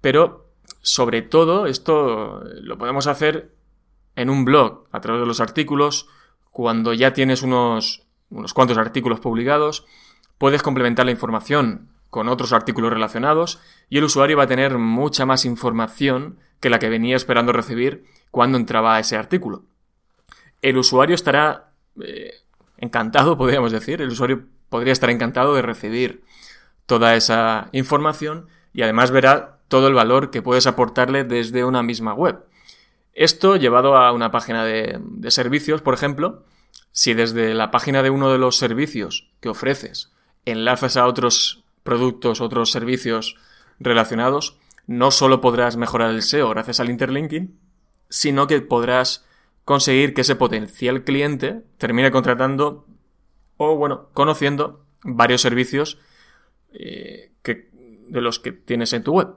Pero 0.00 0.48
sobre 0.80 1.22
todo 1.22 1.66
esto 1.66 2.42
lo 2.62 2.78
podemos 2.78 3.06
hacer 3.06 3.57
en 4.18 4.30
un 4.30 4.44
blog 4.44 4.84
a 4.90 5.00
través 5.00 5.20
de 5.20 5.26
los 5.26 5.40
artículos, 5.40 6.08
cuando 6.50 6.92
ya 6.92 7.12
tienes 7.12 7.42
unos, 7.42 8.04
unos 8.30 8.52
cuantos 8.52 8.76
artículos 8.76 9.20
publicados, 9.20 9.86
puedes 10.38 10.62
complementar 10.62 11.06
la 11.06 11.12
información 11.12 11.88
con 12.10 12.28
otros 12.28 12.52
artículos 12.52 12.92
relacionados 12.92 13.60
y 13.88 13.98
el 13.98 14.04
usuario 14.04 14.36
va 14.36 14.44
a 14.44 14.48
tener 14.48 14.76
mucha 14.76 15.24
más 15.24 15.44
información 15.44 16.38
que 16.58 16.68
la 16.68 16.80
que 16.80 16.88
venía 16.88 17.14
esperando 17.14 17.52
recibir 17.52 18.06
cuando 18.32 18.58
entraba 18.58 18.98
ese 18.98 19.16
artículo. 19.16 19.62
El 20.62 20.78
usuario 20.78 21.14
estará 21.14 21.70
eh, 22.02 22.34
encantado, 22.76 23.38
podríamos 23.38 23.70
decir, 23.70 24.02
el 24.02 24.08
usuario 24.08 24.46
podría 24.68 24.92
estar 24.92 25.10
encantado 25.10 25.54
de 25.54 25.62
recibir 25.62 26.24
toda 26.86 27.14
esa 27.14 27.68
información 27.70 28.48
y 28.72 28.82
además 28.82 29.12
verá 29.12 29.60
todo 29.68 29.86
el 29.86 29.94
valor 29.94 30.30
que 30.30 30.42
puedes 30.42 30.66
aportarle 30.66 31.22
desde 31.22 31.64
una 31.64 31.84
misma 31.84 32.14
web. 32.14 32.47
Esto 33.18 33.56
llevado 33.56 33.96
a 33.96 34.12
una 34.12 34.30
página 34.30 34.64
de, 34.64 35.00
servicios, 35.30 35.82
por 35.82 35.92
ejemplo, 35.92 36.44
si 36.92 37.14
desde 37.14 37.52
la 37.52 37.72
página 37.72 38.04
de 38.04 38.10
uno 38.10 38.30
de 38.30 38.38
los 38.38 38.56
servicios 38.56 39.28
que 39.40 39.48
ofreces 39.48 40.12
enlazas 40.44 40.96
a 40.96 41.04
otros 41.04 41.64
productos, 41.82 42.40
otros 42.40 42.70
servicios 42.70 43.34
relacionados, 43.80 44.56
no 44.86 45.10
solo 45.10 45.40
podrás 45.40 45.76
mejorar 45.76 46.10
el 46.10 46.22
SEO 46.22 46.48
gracias 46.50 46.78
al 46.78 46.90
interlinking, 46.90 47.58
sino 48.08 48.46
que 48.46 48.60
podrás 48.60 49.26
conseguir 49.64 50.14
que 50.14 50.20
ese 50.20 50.36
potencial 50.36 51.02
cliente 51.02 51.64
termine 51.76 52.12
contratando 52.12 52.86
o, 53.56 53.74
bueno, 53.74 54.10
conociendo 54.12 54.84
varios 55.02 55.42
servicios 55.42 55.98
eh, 56.72 57.32
de 57.42 58.20
los 58.20 58.38
que 58.38 58.52
tienes 58.52 58.92
en 58.92 59.02
tu 59.02 59.14
web. 59.14 59.34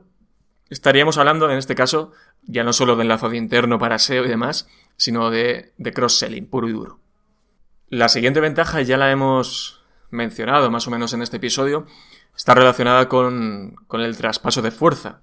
Estaríamos 0.72 1.18
hablando, 1.18 1.51
en 1.51 1.58
este 1.58 1.75
caso, 1.75 2.13
ya 2.44 2.63
no 2.63 2.72
solo 2.72 2.96
de 2.96 3.01
enlazado 3.01 3.34
interno 3.34 3.78
para 3.78 4.00
SEO 4.00 4.24
y 4.24 4.30
demás, 4.30 4.70
sino 4.96 5.30
de, 5.30 5.74
de 5.78 5.92
cross-selling 5.92 6.50
puro 6.50 6.70
y 6.70 6.72
duro. 6.72 7.00
La 7.90 8.08
siguiente 8.08 8.40
ventaja 8.40 8.82
ya 8.82 8.96
la 8.96 9.12
hemos 9.12 9.84
mencionado 10.12 10.72
más 10.72 10.88
o 10.88 10.92
menos 10.92 11.12
en 11.12 11.22
este 11.22 11.38
episodio, 11.38 11.88
está 12.34 12.54
relacionada 12.54 13.10
con, 13.10 13.75
con 13.88 14.00
el 14.00 14.16
traspaso 14.16 14.62
de 14.62 14.72
fuerza. 14.72 15.20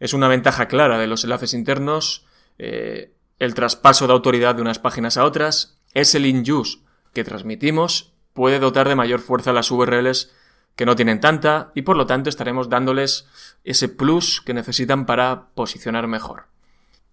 Es 0.00 0.12
una 0.12 0.28
ventaja 0.28 0.68
clara 0.68 0.98
de 0.98 1.06
los 1.06 1.24
enlaces 1.24 1.54
internos, 1.54 2.26
eh, 2.58 3.14
el 3.38 3.54
traspaso 3.54 4.06
de 4.06 4.12
autoridad 4.12 4.54
de 4.54 4.60
unas 4.60 4.80
páginas 4.80 5.16
a 5.16 5.24
otras, 5.24 5.78
ese 5.94 6.18
in-use 6.18 6.80
que 7.14 7.24
transmitimos 7.24 8.12
puede 8.34 8.58
dotar 8.58 8.86
de 8.86 8.96
mayor 8.96 9.20
fuerza 9.20 9.50
a 9.50 9.54
las 9.54 9.70
URLs 9.70 10.30
que 10.76 10.86
no 10.86 10.96
tienen 10.96 11.20
tanta 11.20 11.72
y 11.74 11.82
por 11.82 11.96
lo 11.96 12.06
tanto 12.06 12.30
estaremos 12.30 12.68
dándoles 12.68 13.26
ese 13.64 13.88
plus 13.88 14.40
que 14.40 14.54
necesitan 14.54 15.06
para 15.06 15.48
posicionar 15.54 16.06
mejor. 16.06 16.44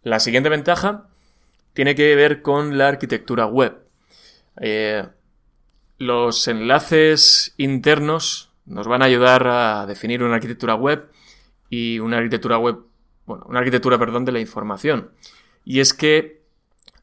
La 0.03 0.19
siguiente 0.19 0.49
ventaja 0.49 1.07
tiene 1.73 1.95
que 1.95 2.15
ver 2.15 2.41
con 2.41 2.77
la 2.77 2.87
arquitectura 2.87 3.45
web. 3.45 3.77
Eh, 4.59 5.05
los 5.97 6.47
enlaces 6.47 7.53
internos 7.57 8.51
nos 8.65 8.87
van 8.87 9.01
a 9.01 9.05
ayudar 9.05 9.47
a 9.47 9.85
definir 9.85 10.23
una 10.23 10.35
arquitectura 10.35 10.75
web 10.75 11.09
y 11.69 11.99
una 11.99 12.17
arquitectura 12.17 12.57
web, 12.57 12.79
bueno, 13.25 13.45
una 13.47 13.59
arquitectura, 13.59 13.97
perdón, 13.97 14.25
de 14.25 14.31
la 14.31 14.39
información. 14.39 15.11
Y 15.65 15.79
es 15.79 15.93
que 15.93 16.41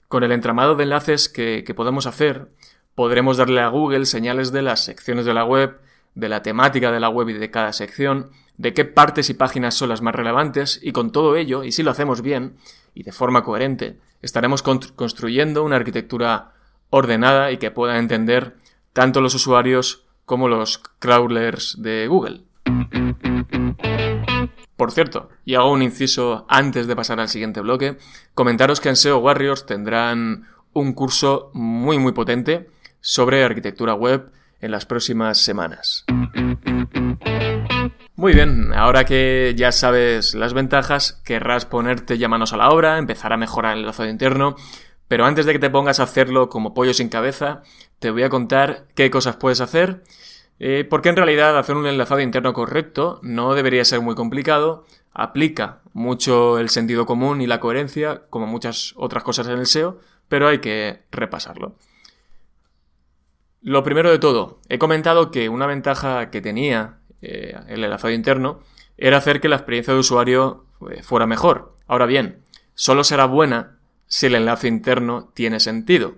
con 0.08 0.22
el 0.24 0.32
entramado 0.32 0.74
de 0.74 0.84
enlaces 0.84 1.28
que, 1.28 1.64
que 1.64 1.74
podemos 1.74 2.06
hacer, 2.06 2.48
podremos 2.94 3.36
darle 3.36 3.60
a 3.60 3.68
Google 3.68 4.06
señales 4.06 4.52
de 4.52 4.62
las 4.62 4.84
secciones 4.84 5.24
de 5.24 5.34
la 5.34 5.44
web, 5.44 5.78
de 6.14 6.28
la 6.28 6.42
temática 6.42 6.92
de 6.92 7.00
la 7.00 7.08
web 7.08 7.28
y 7.30 7.32
de 7.34 7.50
cada 7.50 7.72
sección, 7.72 8.30
de 8.56 8.72
qué 8.72 8.84
partes 8.84 9.30
y 9.30 9.34
páginas 9.34 9.74
son 9.74 9.88
las 9.88 10.02
más 10.02 10.14
relevantes, 10.14 10.78
y 10.82 10.92
con 10.92 11.10
todo 11.10 11.36
ello, 11.36 11.64
y 11.64 11.72
si 11.72 11.82
lo 11.82 11.90
hacemos 11.90 12.22
bien 12.22 12.56
y 12.94 13.02
de 13.02 13.12
forma 13.12 13.42
coherente, 13.42 13.98
estaremos 14.22 14.62
construyendo 14.62 15.64
una 15.64 15.76
arquitectura 15.76 16.52
ordenada 16.90 17.50
y 17.50 17.58
que 17.58 17.70
pueda 17.70 17.98
entender 17.98 18.56
tanto 18.92 19.20
los 19.20 19.34
usuarios 19.34 20.04
como 20.24 20.48
los 20.48 20.78
crawlers 20.98 21.76
de 21.82 22.06
Google. 22.06 22.44
Por 24.76 24.90
cierto, 24.90 25.28
y 25.44 25.54
hago 25.54 25.70
un 25.70 25.82
inciso 25.82 26.46
antes 26.48 26.86
de 26.86 26.96
pasar 26.96 27.20
al 27.20 27.28
siguiente 27.28 27.60
bloque, 27.60 27.96
comentaros 28.34 28.80
que 28.80 28.88
en 28.88 28.96
SEO 28.96 29.18
Warriors 29.18 29.66
tendrán 29.66 30.48
un 30.72 30.92
curso 30.92 31.50
muy 31.54 31.98
muy 31.98 32.12
potente 32.12 32.68
sobre 33.00 33.44
arquitectura 33.44 33.94
web 33.94 34.32
en 34.64 34.70
las 34.70 34.86
próximas 34.86 35.38
semanas. 35.38 36.04
Muy 38.16 38.32
bien, 38.32 38.72
ahora 38.74 39.04
que 39.04 39.54
ya 39.56 39.72
sabes 39.72 40.34
las 40.34 40.54
ventajas, 40.54 41.20
querrás 41.24 41.66
ponerte 41.66 42.16
ya 42.16 42.28
manos 42.28 42.52
a 42.52 42.56
la 42.56 42.70
obra, 42.70 42.98
empezar 42.98 43.32
a 43.32 43.36
mejorar 43.36 43.74
el 43.74 43.80
enlazado 43.80 44.08
interno, 44.08 44.56
pero 45.08 45.26
antes 45.26 45.44
de 45.44 45.52
que 45.52 45.58
te 45.58 45.70
pongas 45.70 46.00
a 46.00 46.04
hacerlo 46.04 46.48
como 46.48 46.72
pollo 46.72 46.94
sin 46.94 47.08
cabeza, 47.08 47.62
te 47.98 48.10
voy 48.10 48.22
a 48.22 48.30
contar 48.30 48.86
qué 48.94 49.10
cosas 49.10 49.36
puedes 49.36 49.60
hacer 49.60 50.02
eh, 50.60 50.86
porque 50.88 51.08
en 51.08 51.16
realidad 51.16 51.58
hacer 51.58 51.76
un 51.76 51.86
enlazado 51.86 52.20
interno 52.20 52.52
correcto 52.52 53.18
no 53.22 53.54
debería 53.54 53.84
ser 53.84 54.00
muy 54.00 54.14
complicado, 54.14 54.86
aplica 55.12 55.80
mucho 55.92 56.58
el 56.58 56.68
sentido 56.70 57.06
común 57.06 57.40
y 57.40 57.46
la 57.46 57.60
coherencia, 57.60 58.22
como 58.30 58.46
muchas 58.46 58.94
otras 58.96 59.24
cosas 59.24 59.48
en 59.48 59.58
el 59.58 59.66
SEO, 59.66 59.98
pero 60.28 60.48
hay 60.48 60.60
que 60.60 61.02
repasarlo. 61.10 61.76
Lo 63.64 63.82
primero 63.82 64.10
de 64.10 64.18
todo, 64.18 64.60
he 64.68 64.78
comentado 64.78 65.30
que 65.30 65.48
una 65.48 65.66
ventaja 65.66 66.28
que 66.28 66.42
tenía 66.42 66.98
eh, 67.22 67.58
el 67.68 67.82
enlazado 67.82 68.12
interno 68.12 68.60
era 68.98 69.16
hacer 69.16 69.40
que 69.40 69.48
la 69.48 69.56
experiencia 69.56 69.94
de 69.94 70.00
usuario 70.00 70.66
eh, 70.90 71.02
fuera 71.02 71.26
mejor. 71.26 71.74
Ahora 71.86 72.04
bien, 72.04 72.42
solo 72.74 73.04
será 73.04 73.24
buena 73.24 73.78
si 74.06 74.26
el 74.26 74.34
enlace 74.34 74.68
interno 74.68 75.32
tiene 75.32 75.60
sentido, 75.60 76.16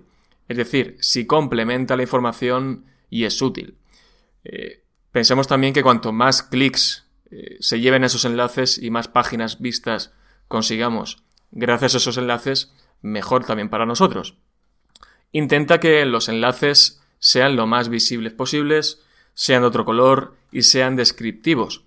es 0.49 0.57
decir, 0.57 0.97
si 0.99 1.25
complementa 1.25 1.95
la 1.95 2.03
información 2.03 2.83
y 3.09 3.23
es 3.23 3.41
útil. 3.41 3.77
Eh, 4.43 4.83
pensemos 5.13 5.47
también 5.47 5.71
que 5.71 5.83
cuanto 5.83 6.11
más 6.11 6.43
clics 6.43 7.07
se 7.59 7.79
lleven 7.79 8.03
esos 8.03 8.25
enlaces 8.25 8.77
y 8.77 8.89
más 8.89 9.07
páginas 9.07 9.59
vistas 9.59 10.13
consigamos 10.49 11.23
gracias 11.51 11.93
a 11.93 11.97
esos 11.97 12.17
enlaces, 12.17 12.73
mejor 13.01 13.45
también 13.45 13.69
para 13.69 13.85
nosotros. 13.85 14.35
Intenta 15.31 15.79
que 15.79 16.05
los 16.05 16.27
enlaces 16.27 17.01
sean 17.19 17.55
lo 17.55 17.67
más 17.67 17.89
visibles 17.89 18.33
posibles, 18.33 19.03
sean 19.33 19.61
de 19.61 19.67
otro 19.67 19.85
color 19.85 20.35
y 20.51 20.63
sean 20.63 20.95
descriptivos. 20.95 21.83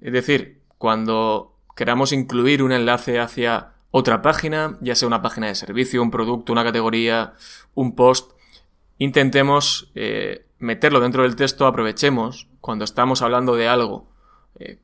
Es 0.00 0.12
decir, 0.12 0.60
cuando 0.78 1.54
queramos 1.76 2.12
incluir 2.12 2.62
un 2.62 2.72
enlace 2.72 3.20
hacia 3.20 3.72
otra 3.90 4.22
página, 4.22 4.78
ya 4.80 4.94
sea 4.94 5.06
una 5.06 5.22
página 5.22 5.46
de 5.46 5.54
servicio, 5.54 6.02
un 6.02 6.10
producto, 6.10 6.52
una 6.52 6.64
categoría, 6.64 7.34
un 7.74 7.94
post, 7.94 8.32
intentemos 8.98 9.90
eh, 9.94 10.46
meterlo 10.58 11.00
dentro 11.00 11.22
del 11.22 11.36
texto, 11.36 11.66
aprovechemos 11.66 12.48
cuando 12.60 12.84
estamos 12.84 13.22
hablando 13.22 13.54
de 13.54 13.68
algo, 13.68 14.08
eh, 14.58 14.78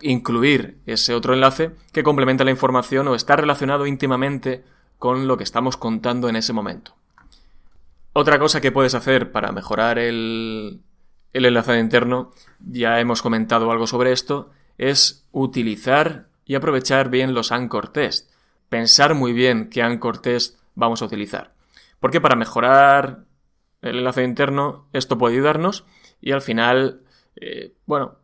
incluir 0.00 0.78
ese 0.86 1.14
otro 1.14 1.34
enlace 1.34 1.72
que 1.92 2.02
complementa 2.02 2.44
la 2.44 2.50
información 2.50 3.08
o 3.08 3.14
está 3.14 3.36
relacionado 3.36 3.86
íntimamente 3.86 4.64
con 4.98 5.26
lo 5.26 5.36
que 5.36 5.44
estamos 5.44 5.76
contando 5.76 6.28
en 6.28 6.36
ese 6.36 6.52
momento. 6.52 6.94
Otra 8.14 8.38
cosa 8.38 8.60
que 8.60 8.70
puedes 8.70 8.94
hacer 8.94 9.32
para 9.32 9.50
mejorar 9.50 9.98
el, 9.98 10.82
el 11.32 11.44
enlace 11.44 11.80
interno, 11.80 12.30
ya 12.60 13.00
hemos 13.00 13.22
comentado 13.22 13.72
algo 13.72 13.88
sobre 13.88 14.12
esto, 14.12 14.52
es 14.78 15.26
utilizar 15.32 16.28
y 16.44 16.54
aprovechar 16.54 17.10
bien 17.10 17.34
los 17.34 17.50
anchor 17.50 17.88
test. 17.88 18.30
Pensar 18.68 19.14
muy 19.14 19.32
bien 19.32 19.68
qué 19.68 19.82
anchor 19.82 20.18
test 20.18 20.60
vamos 20.76 21.02
a 21.02 21.06
utilizar. 21.06 21.54
Porque 21.98 22.20
para 22.20 22.36
mejorar 22.36 23.24
el 23.82 23.98
enlace 23.98 24.22
interno, 24.22 24.86
esto 24.92 25.18
puede 25.18 25.34
ayudarnos 25.34 25.84
y 26.20 26.30
al 26.30 26.40
final, 26.40 27.00
eh, 27.34 27.72
bueno, 27.84 28.18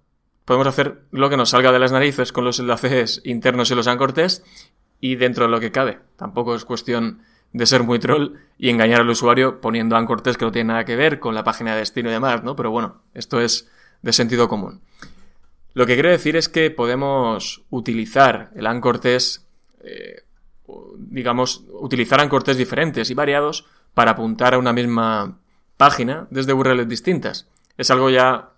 podemos 0.45 0.69
hacer 0.69 1.03
lo 1.11 1.31
que 1.31 1.37
nos 1.37 1.51
salga 1.51 1.73
de 1.73 1.81
las 1.81 1.91
narices 1.91 2.33
con 2.33 2.45
los 2.45 2.61
enlaces 2.61 3.23
internos 3.25 3.73
y 3.73 3.75
los 3.75 3.89
anchor 3.89 4.15
y 5.01 5.17
dentro 5.17 5.47
de 5.47 5.51
lo 5.51 5.59
que 5.59 5.73
cabe. 5.73 5.99
Tampoco 6.17 6.55
es 6.55 6.65
cuestión 6.65 7.23
de 7.53 7.67
ser 7.67 7.83
muy 7.83 7.99
troll 7.99 8.37
y 8.59 8.71
engañar 8.71 9.01
al 9.01 9.11
usuario 9.11 9.61
poniendo 9.61 9.97
anchor 9.97 10.23
que 10.23 10.45
no 10.45 10.53
tiene 10.53 10.69
nada 10.69 10.85
que 10.85 10.97
ver 10.97 11.19
con 11.19 11.35
la 11.35 11.45
página 11.45 11.73
de 11.73 11.81
destino 11.81 12.09
y 12.09 12.13
demás, 12.13 12.45
¿no? 12.45 12.55
Pero 12.57 12.71
bueno, 12.71 13.03
esto 13.15 13.41
es 13.41 13.69
de 14.03 14.13
sentido 14.13 14.49
común. 14.49 14.81
Lo 15.75 15.87
que 15.87 15.95
quiero 15.95 16.11
decir 16.11 16.37
es 16.37 16.49
que 16.49 16.71
podemos 16.71 17.63
utilizar 17.71 18.51
el 18.55 18.67
anchor 18.67 19.01
eh, 19.05 20.25
digamos, 20.97 21.65
utilizar 21.69 22.21
anchor 22.21 22.45
diferentes 22.57 23.11
y 23.11 23.15
variados 23.15 23.67
para 23.95 24.13
apuntar 24.13 24.55
a 24.55 24.59
una 24.59 24.73
misma 24.73 25.39
página 25.77 26.27
desde 26.31 26.53
URLs 26.53 26.89
distintas. 26.89 27.49
Es 27.77 27.91
algo 27.91 28.11
ya 28.11 28.51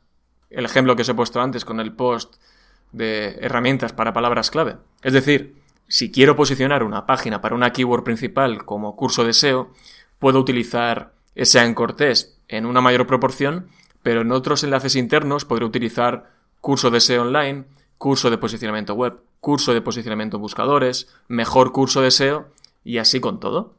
el 0.50 0.64
ejemplo 0.64 0.96
que 0.96 1.02
os 1.02 1.08
he 1.08 1.14
puesto 1.14 1.40
antes 1.40 1.64
con 1.64 1.80
el 1.80 1.92
post 1.92 2.34
de 2.92 3.38
herramientas 3.40 3.92
para 3.92 4.12
palabras 4.12 4.50
clave. 4.50 4.76
Es 5.02 5.12
decir, 5.12 5.61
si 5.92 6.10
quiero 6.10 6.36
posicionar 6.36 6.84
una 6.84 7.04
página 7.04 7.42
para 7.42 7.54
una 7.54 7.70
keyword 7.70 8.02
principal 8.02 8.64
como 8.64 8.96
curso 8.96 9.26
de 9.26 9.34
SEO, 9.34 9.74
puedo 10.18 10.40
utilizar 10.40 11.12
ese 11.34 11.60
anchor 11.60 11.96
en 12.48 12.64
una 12.64 12.80
mayor 12.80 13.06
proporción, 13.06 13.66
pero 14.02 14.22
en 14.22 14.32
otros 14.32 14.64
enlaces 14.64 14.96
internos 14.96 15.44
podré 15.44 15.66
utilizar 15.66 16.30
curso 16.62 16.90
de 16.90 16.98
SEO 17.00 17.20
online, 17.20 17.64
curso 17.98 18.30
de 18.30 18.38
posicionamiento 18.38 18.94
web, 18.94 19.20
curso 19.40 19.74
de 19.74 19.82
posicionamiento 19.82 20.38
buscadores, 20.38 21.08
mejor 21.28 21.72
curso 21.72 22.00
de 22.00 22.10
SEO 22.10 22.48
y 22.82 22.96
así 22.96 23.20
con 23.20 23.38
todo. 23.38 23.74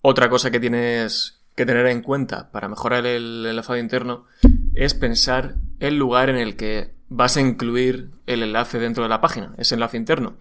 Otra 0.00 0.28
cosa 0.30 0.50
que 0.50 0.58
tienes 0.58 1.40
que 1.54 1.66
tener 1.66 1.86
en 1.86 2.02
cuenta 2.02 2.50
para 2.50 2.66
mejorar 2.66 3.06
el 3.06 3.46
enlazado 3.46 3.78
interno 3.78 4.24
es 4.74 4.94
pensar 4.94 5.54
el 5.78 5.98
lugar 5.98 6.30
en 6.30 6.36
el 6.36 6.56
que 6.56 6.94
vas 7.08 7.36
a 7.36 7.40
incluir 7.40 8.10
el 8.26 8.42
enlace 8.42 8.80
dentro 8.80 9.04
de 9.04 9.08
la 9.08 9.20
página, 9.20 9.54
ese 9.56 9.74
enlace 9.74 9.96
interno. 9.96 10.34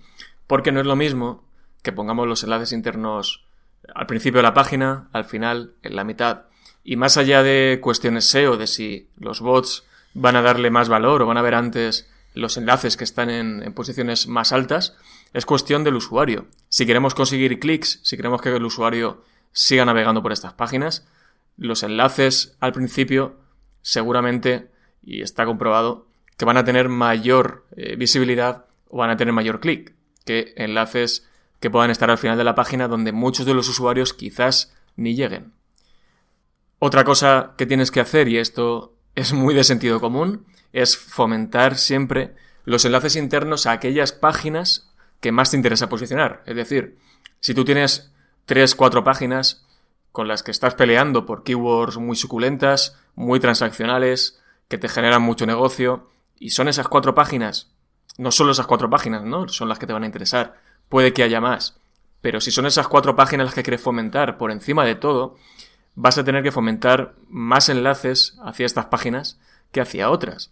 Porque 0.48 0.72
no 0.72 0.80
es 0.80 0.86
lo 0.86 0.96
mismo 0.96 1.44
que 1.82 1.92
pongamos 1.92 2.28
los 2.28 2.44
enlaces 2.44 2.72
internos 2.72 3.46
al 3.94 4.08
principio 4.08 4.40
de 4.40 4.44
la 4.44 4.54
página, 4.54 5.10
al 5.12 5.26
final, 5.26 5.74
en 5.84 5.96
la 5.96 6.04
mitad. 6.04 6.46
Y 6.84 6.96
más 6.96 7.18
allá 7.18 7.44
de 7.44 7.80
cuestiones 7.82 8.26
SEO, 8.26 8.58
de 8.58 8.68
si 8.68 9.10
los 9.18 9.42
bots 9.42 9.86
van 10.14 10.36
a 10.36 10.42
darle 10.42 10.70
más 10.70 10.90
valor 10.90 11.22
o 11.22 11.26
van 11.26 11.38
a 11.38 11.42
ver 11.42 11.56
antes 11.56 12.10
los 12.34 12.58
enlaces 12.58 12.98
que 12.98 13.04
están 13.04 13.30
en, 13.30 13.74
posiciones 13.74 14.28
más 14.28 14.52
altas, 14.52 14.98
es 15.34 15.46
cuestión 15.46 15.84
del 15.84 15.96
usuario. 15.96 16.48
Si 16.70 16.86
queremos 16.86 17.16
conseguir 17.16 17.60
clics, 17.60 18.00
si 18.04 18.16
queremos 18.16 18.42
que 18.42 18.50
el 18.50 18.66
usuario 18.66 19.24
siga 19.52 19.86
navegando 19.86 20.22
por 20.22 20.32
estas 20.32 20.54
páginas. 20.54 21.08
Los 21.58 21.84
enlaces 21.84 22.58
al 22.60 22.74
principio 22.74 23.38
seguramente 23.82 24.72
y 25.04 25.22
está 25.22 25.46
comprobado 25.46 26.08
que 26.38 26.46
van 26.46 26.58
a 26.58 26.66
tener 26.66 26.90
mayor 26.90 27.66
eh, 27.76 27.96
visibilidad 27.96 28.66
o 28.90 28.98
van 28.98 29.12
a 29.12 29.18
tener 29.18 29.34
mayor 29.34 29.60
clic 29.60 29.94
que 30.26 30.54
enlaces 30.58 31.28
que 31.60 31.70
puedan 31.70 31.92
estar 31.92 32.10
al 32.10 32.18
final 32.18 32.38
de 32.38 32.44
la 32.44 32.56
página 32.56 32.88
donde 32.88 33.12
muchos 33.12 33.46
de 33.46 33.54
los 33.54 33.70
usuarios 33.70 34.14
quizás 34.14 34.74
ni 34.96 35.16
lleguen. 35.16 35.54
Otra 36.80 37.06
cosa 37.06 37.54
que 37.58 37.66
tienes 37.66 37.92
que 37.92 38.02
hacer, 38.02 38.28
y 38.28 38.38
esto 38.38 38.96
es 39.16 39.34
muy 39.34 39.54
de 39.54 39.64
sentido 39.64 40.00
común, 40.00 40.46
es 40.74 40.98
fomentar 40.98 41.78
siempre 41.78 42.36
los 42.66 42.86
enlaces 42.86 43.16
internos 43.16 43.66
a 43.66 43.72
aquellas 43.72 44.12
páginas 44.12 44.92
que 45.20 45.32
más 45.32 45.52
te 45.52 45.58
interesa 45.58 45.90
posicionar. 45.90 46.44
Es 46.46 46.56
decir, 46.56 46.98
si 47.40 47.54
tú 47.54 47.64
tienes 47.64 48.12
tres, 48.46 48.76
cuatro 48.76 49.04
páginas 49.04 49.66
con 50.12 50.28
las 50.28 50.44
que 50.44 50.52
estás 50.52 50.76
peleando 50.76 51.26
por 51.26 51.44
keywords 51.44 51.98
muy 51.98 52.16
suculentas, 52.16 52.98
muy 53.16 53.40
transaccionales, 53.40 54.42
que 54.68 54.78
te 54.78 54.90
generan 54.90 55.22
mucho 55.22 55.46
negocio, 55.46 56.10
y 56.38 56.50
son 56.50 56.68
esas 56.68 56.88
cuatro 56.88 57.16
páginas, 57.16 57.73
no 58.18 58.32
solo 58.32 58.52
esas 58.52 58.68
cuatro 58.68 58.90
páginas, 58.90 59.24
¿no? 59.24 59.48
Son 59.48 59.70
las 59.70 59.80
que 59.80 59.88
te 59.88 59.94
van 59.94 60.04
a 60.04 60.08
interesar. 60.08 60.60
Puede 60.90 61.14
que 61.14 61.24
haya 61.24 61.42
más. 61.42 61.80
Pero 62.22 62.40
si 62.40 62.52
son 62.52 62.66
esas 62.66 62.88
cuatro 62.88 63.16
páginas 63.16 63.46
las 63.46 63.54
que 63.54 63.64
quieres 63.64 63.82
fomentar 63.82 64.38
por 64.38 64.52
encima 64.52 64.86
de 64.86 64.96
todo, 64.96 65.36
vas 65.96 66.18
a 66.18 66.24
tener 66.24 66.44
que 66.44 66.52
fomentar 66.52 67.16
más 67.28 67.70
enlaces 67.70 68.38
hacia 68.44 68.66
estas 68.66 68.86
páginas 68.86 69.40
que 69.72 69.82
hacia 69.82 70.10
otras. 70.10 70.52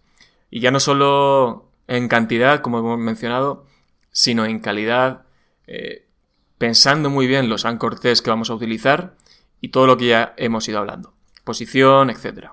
Y 0.49 0.59
ya 0.59 0.71
no 0.71 0.79
solo 0.79 1.69
en 1.87 2.07
cantidad, 2.07 2.61
como 2.61 2.79
hemos 2.79 2.99
mencionado, 2.99 3.65
sino 4.11 4.45
en 4.45 4.59
calidad, 4.59 5.23
eh, 5.67 6.05
pensando 6.57 7.09
muy 7.09 7.27
bien 7.27 7.49
los 7.49 7.65
anchor 7.65 7.99
que 8.01 8.29
vamos 8.29 8.49
a 8.49 8.55
utilizar 8.55 9.15
y 9.61 9.69
todo 9.69 9.87
lo 9.87 9.97
que 9.97 10.07
ya 10.07 10.33
hemos 10.37 10.67
ido 10.67 10.79
hablando. 10.79 11.13
Posición, 11.43 12.09
etc. 12.09 12.49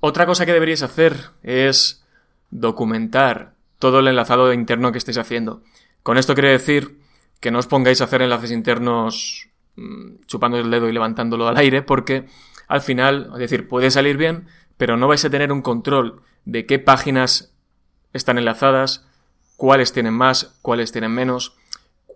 Otra 0.00 0.26
cosa 0.26 0.46
que 0.46 0.52
deberíais 0.52 0.82
hacer 0.82 1.30
es 1.42 2.04
documentar 2.50 3.57
todo 3.78 4.00
el 4.00 4.08
enlazado 4.08 4.52
interno 4.52 4.92
que 4.92 4.98
estéis 4.98 5.18
haciendo. 5.18 5.62
Con 6.02 6.18
esto 6.18 6.34
quiere 6.34 6.50
decir 6.50 6.98
que 7.40 7.50
no 7.50 7.58
os 7.58 7.66
pongáis 7.66 8.00
a 8.00 8.04
hacer 8.04 8.22
enlaces 8.22 8.50
internos 8.50 9.48
mm, 9.76 10.24
chupando 10.26 10.58
el 10.58 10.70
dedo 10.70 10.88
y 10.88 10.92
levantándolo 10.92 11.48
al 11.48 11.56
aire, 11.56 11.82
porque 11.82 12.26
al 12.66 12.80
final, 12.80 13.30
es 13.34 13.38
decir, 13.38 13.68
puede 13.68 13.90
salir 13.90 14.16
bien, 14.16 14.46
pero 14.76 14.96
no 14.96 15.08
vais 15.08 15.24
a 15.24 15.30
tener 15.30 15.52
un 15.52 15.62
control 15.62 16.22
de 16.44 16.66
qué 16.66 16.78
páginas 16.78 17.52
están 18.12 18.38
enlazadas, 18.38 19.06
cuáles 19.56 19.92
tienen 19.92 20.14
más, 20.14 20.58
cuáles 20.62 20.92
tienen 20.92 21.12
menos, 21.12 21.56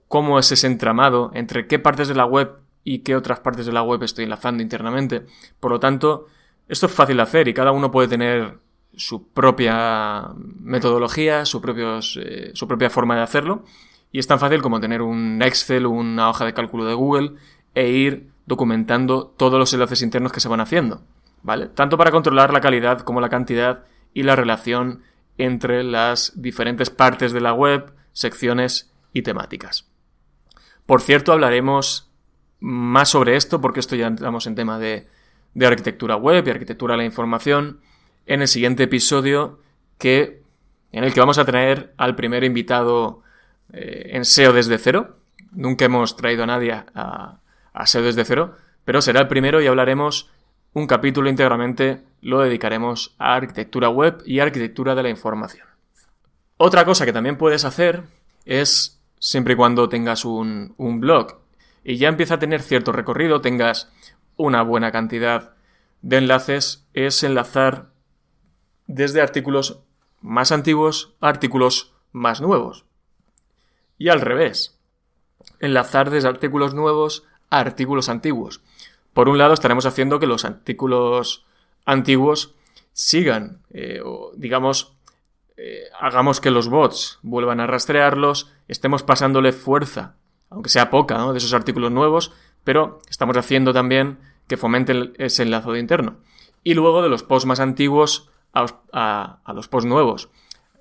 cómo 0.09 0.39
es 0.39 0.51
ese 0.53 0.67
entramado, 0.67 1.31
entre 1.35 1.67
qué 1.67 1.79
partes 1.79 2.09
de 2.09 2.15
la 2.15 2.25
web 2.25 2.59
y 2.85 3.01
qué 3.01 3.17
otras 3.17 3.41
partes 3.41 3.67
de 3.67 3.73
la 3.73 3.83
web 3.83 4.03
estoy 4.03 4.25
enlazando 4.25 4.63
internamente. 4.63 5.27
Por 5.61 5.71
lo 5.71 5.81
tanto, 5.81 6.27
esto 6.69 6.87
es 6.87 6.93
fácil 6.93 7.17
de 7.17 7.23
hacer 7.23 7.49
y 7.49 7.55
cada 7.55 7.73
uno 7.73 7.91
puede 7.91 8.09
tener 8.09 8.59
su 8.97 9.29
propia 9.29 10.31
metodología, 10.37 11.45
su, 11.45 11.61
eh, 12.21 12.51
su 12.55 12.69
propia 12.69 12.91
forma 12.91 13.17
de 13.17 13.23
hacerlo. 13.23 13.65
Y 14.11 14.19
es 14.19 14.27
tan 14.27 14.39
fácil 14.39 14.61
como 14.61 14.81
tener 14.81 15.03
un 15.03 15.41
Excel 15.43 15.87
una 15.87 16.29
hoja 16.29 16.45
de 16.45 16.53
cálculo 16.53 16.85
de 16.85 16.95
Google 16.95 17.33
e 17.75 17.89
ir 17.89 18.31
documentando 18.47 19.27
todos 19.27 19.59
los 19.59 19.73
enlaces 19.73 20.03
internos 20.03 20.33
que 20.33 20.41
se 20.41 20.49
van 20.49 20.61
haciendo. 20.61 21.03
¿Vale? 21.43 21.69
Tanto 21.69 21.97
para 21.97 22.11
controlar 22.11 22.53
la 22.53 22.61
calidad 22.61 23.01
como 23.01 23.21
la 23.21 23.29
cantidad 23.29 23.85
y 24.15 24.23
la 24.23 24.37
relación 24.37 25.03
entre 25.39 25.83
las 25.83 26.41
diferentes 26.41 26.91
partes 26.91 27.33
de 27.33 27.41
la 27.41 27.55
web, 27.55 27.93
secciones 28.13 28.93
y 29.13 29.23
temáticas. 29.23 29.89
Por 30.87 31.01
cierto, 31.01 31.33
hablaremos 31.33 32.11
más 32.61 33.09
sobre 33.09 33.37
esto 33.37 33.61
porque 33.61 33.81
esto 33.81 33.97
ya 33.97 34.07
entramos 34.07 34.47
en 34.47 34.55
tema 34.55 34.79
de 34.79 35.09
arquitectura 35.61 36.17
web 36.17 36.47
y 36.47 36.51
arquitectura 36.51 36.95
de 36.95 36.99
la 36.99 37.05
información 37.05 37.81
en 38.27 38.43
el 38.43 38.49
siguiente 38.49 38.85
episodio 38.85 39.61
que, 39.99 40.43
en 40.93 41.05
el 41.05 41.13
que 41.13 41.21
vamos 41.21 41.39
a 41.39 41.45
traer 41.45 41.93
al 41.97 42.17
primer 42.17 42.45
invitado 42.45 43.23
eh, 43.73 44.11
en 44.13 44.25
SEO 44.25 44.53
desde 44.53 44.79
cero. 44.79 45.17
Nunca 45.53 45.85
hemos 45.85 46.17
traído 46.17 46.45
a 46.45 46.47
nadie 46.47 46.73
a, 46.73 47.39
a 47.73 47.87
SEO 47.87 48.03
desde 48.03 48.25
cero, 48.25 48.57
pero 48.85 49.03
será 49.03 49.21
el 49.21 49.29
primero 49.29 49.61
y 49.61 49.67
hablaremos 49.67 50.31
un 50.75 50.87
capítulo 50.87 51.29
íntegramente, 51.29 52.03
lo 52.23 52.41
dedicaremos 52.41 53.15
a 53.19 53.35
arquitectura 53.35 53.89
web 53.89 54.23
y 54.25 54.41
arquitectura 54.41 54.95
de 54.95 55.03
la 55.03 55.11
información. 55.11 55.67
Otra 56.57 56.85
cosa 56.85 57.05
que 57.05 57.13
también 57.13 57.37
puedes 57.37 57.65
hacer 57.65 58.05
es, 58.45 59.01
siempre 59.19 59.55
y 59.55 59.57
cuando 59.57 59.89
tengas 59.89 60.25
un, 60.25 60.75
un 60.79 61.01
blog 61.01 61.41
y 61.85 61.97
ya 61.97 62.09
empieza 62.09 62.35
a 62.35 62.39
tener 62.39 62.63
cierto 62.63 62.93
recorrido, 62.93 63.41
tengas 63.41 63.91
una 64.37 64.63
buena 64.63 64.93
cantidad 64.93 65.55
de 66.01 66.19
enlaces, 66.19 66.87
es 66.95 67.23
enlazar 67.23 67.92
desde 68.93 69.23
artículos 69.23 69.81
más 70.21 70.53
antiguos 70.53 71.15
a 71.21 71.29
artículos 71.29 71.93
más 72.13 72.41
nuevos. 72.41 72.85
Y 73.97 74.11
al 74.11 74.21
revés, 74.21 74.79
enlazar 75.61 76.11
desde 76.11 76.29
artículos 76.29 76.75
nuevos 76.75 77.25
a 77.49 77.61
artículos 77.61 78.09
antiguos. 78.11 78.61
Por 79.15 79.29
un 79.29 79.39
lado, 79.39 79.55
estaremos 79.55 79.87
haciendo 79.87 80.21
que 80.21 80.27
los 80.27 80.45
artículos 80.45 81.47
antiguos 81.87 82.55
sigan, 82.93 83.63
eh, 83.71 84.01
o 84.05 84.33
digamos, 84.37 84.93
eh, 85.57 85.85
hagamos 85.99 86.41
que 86.41 86.51
los 86.51 86.69
bots 86.69 87.19
vuelvan 87.23 87.61
a 87.61 87.67
rastrearlos, 87.67 88.53
estemos 88.69 89.03
pasándole 89.03 89.53
fuerza, 89.53 90.17
aunque 90.51 90.69
sea 90.69 90.91
poca, 90.91 91.33
de 91.33 91.39
esos 91.39 91.55
artículos 91.55 91.91
nuevos, 91.91 92.33
pero 92.63 93.01
estamos 93.09 93.37
haciendo 93.39 93.73
también 93.73 94.19
que 94.49 94.59
fomenten 94.59 95.15
ese 95.17 95.45
enlazado 95.45 95.77
interno. 95.77 96.19
Y 96.63 96.75
luego 96.75 97.03
de 97.03 97.09
los 97.09 97.23
posts 97.23 97.47
más 97.47 97.61
antiguos 97.61 98.32
a, 98.53 99.53
los 99.55 99.69
posts 99.69 99.89
nuevos. 99.89 100.29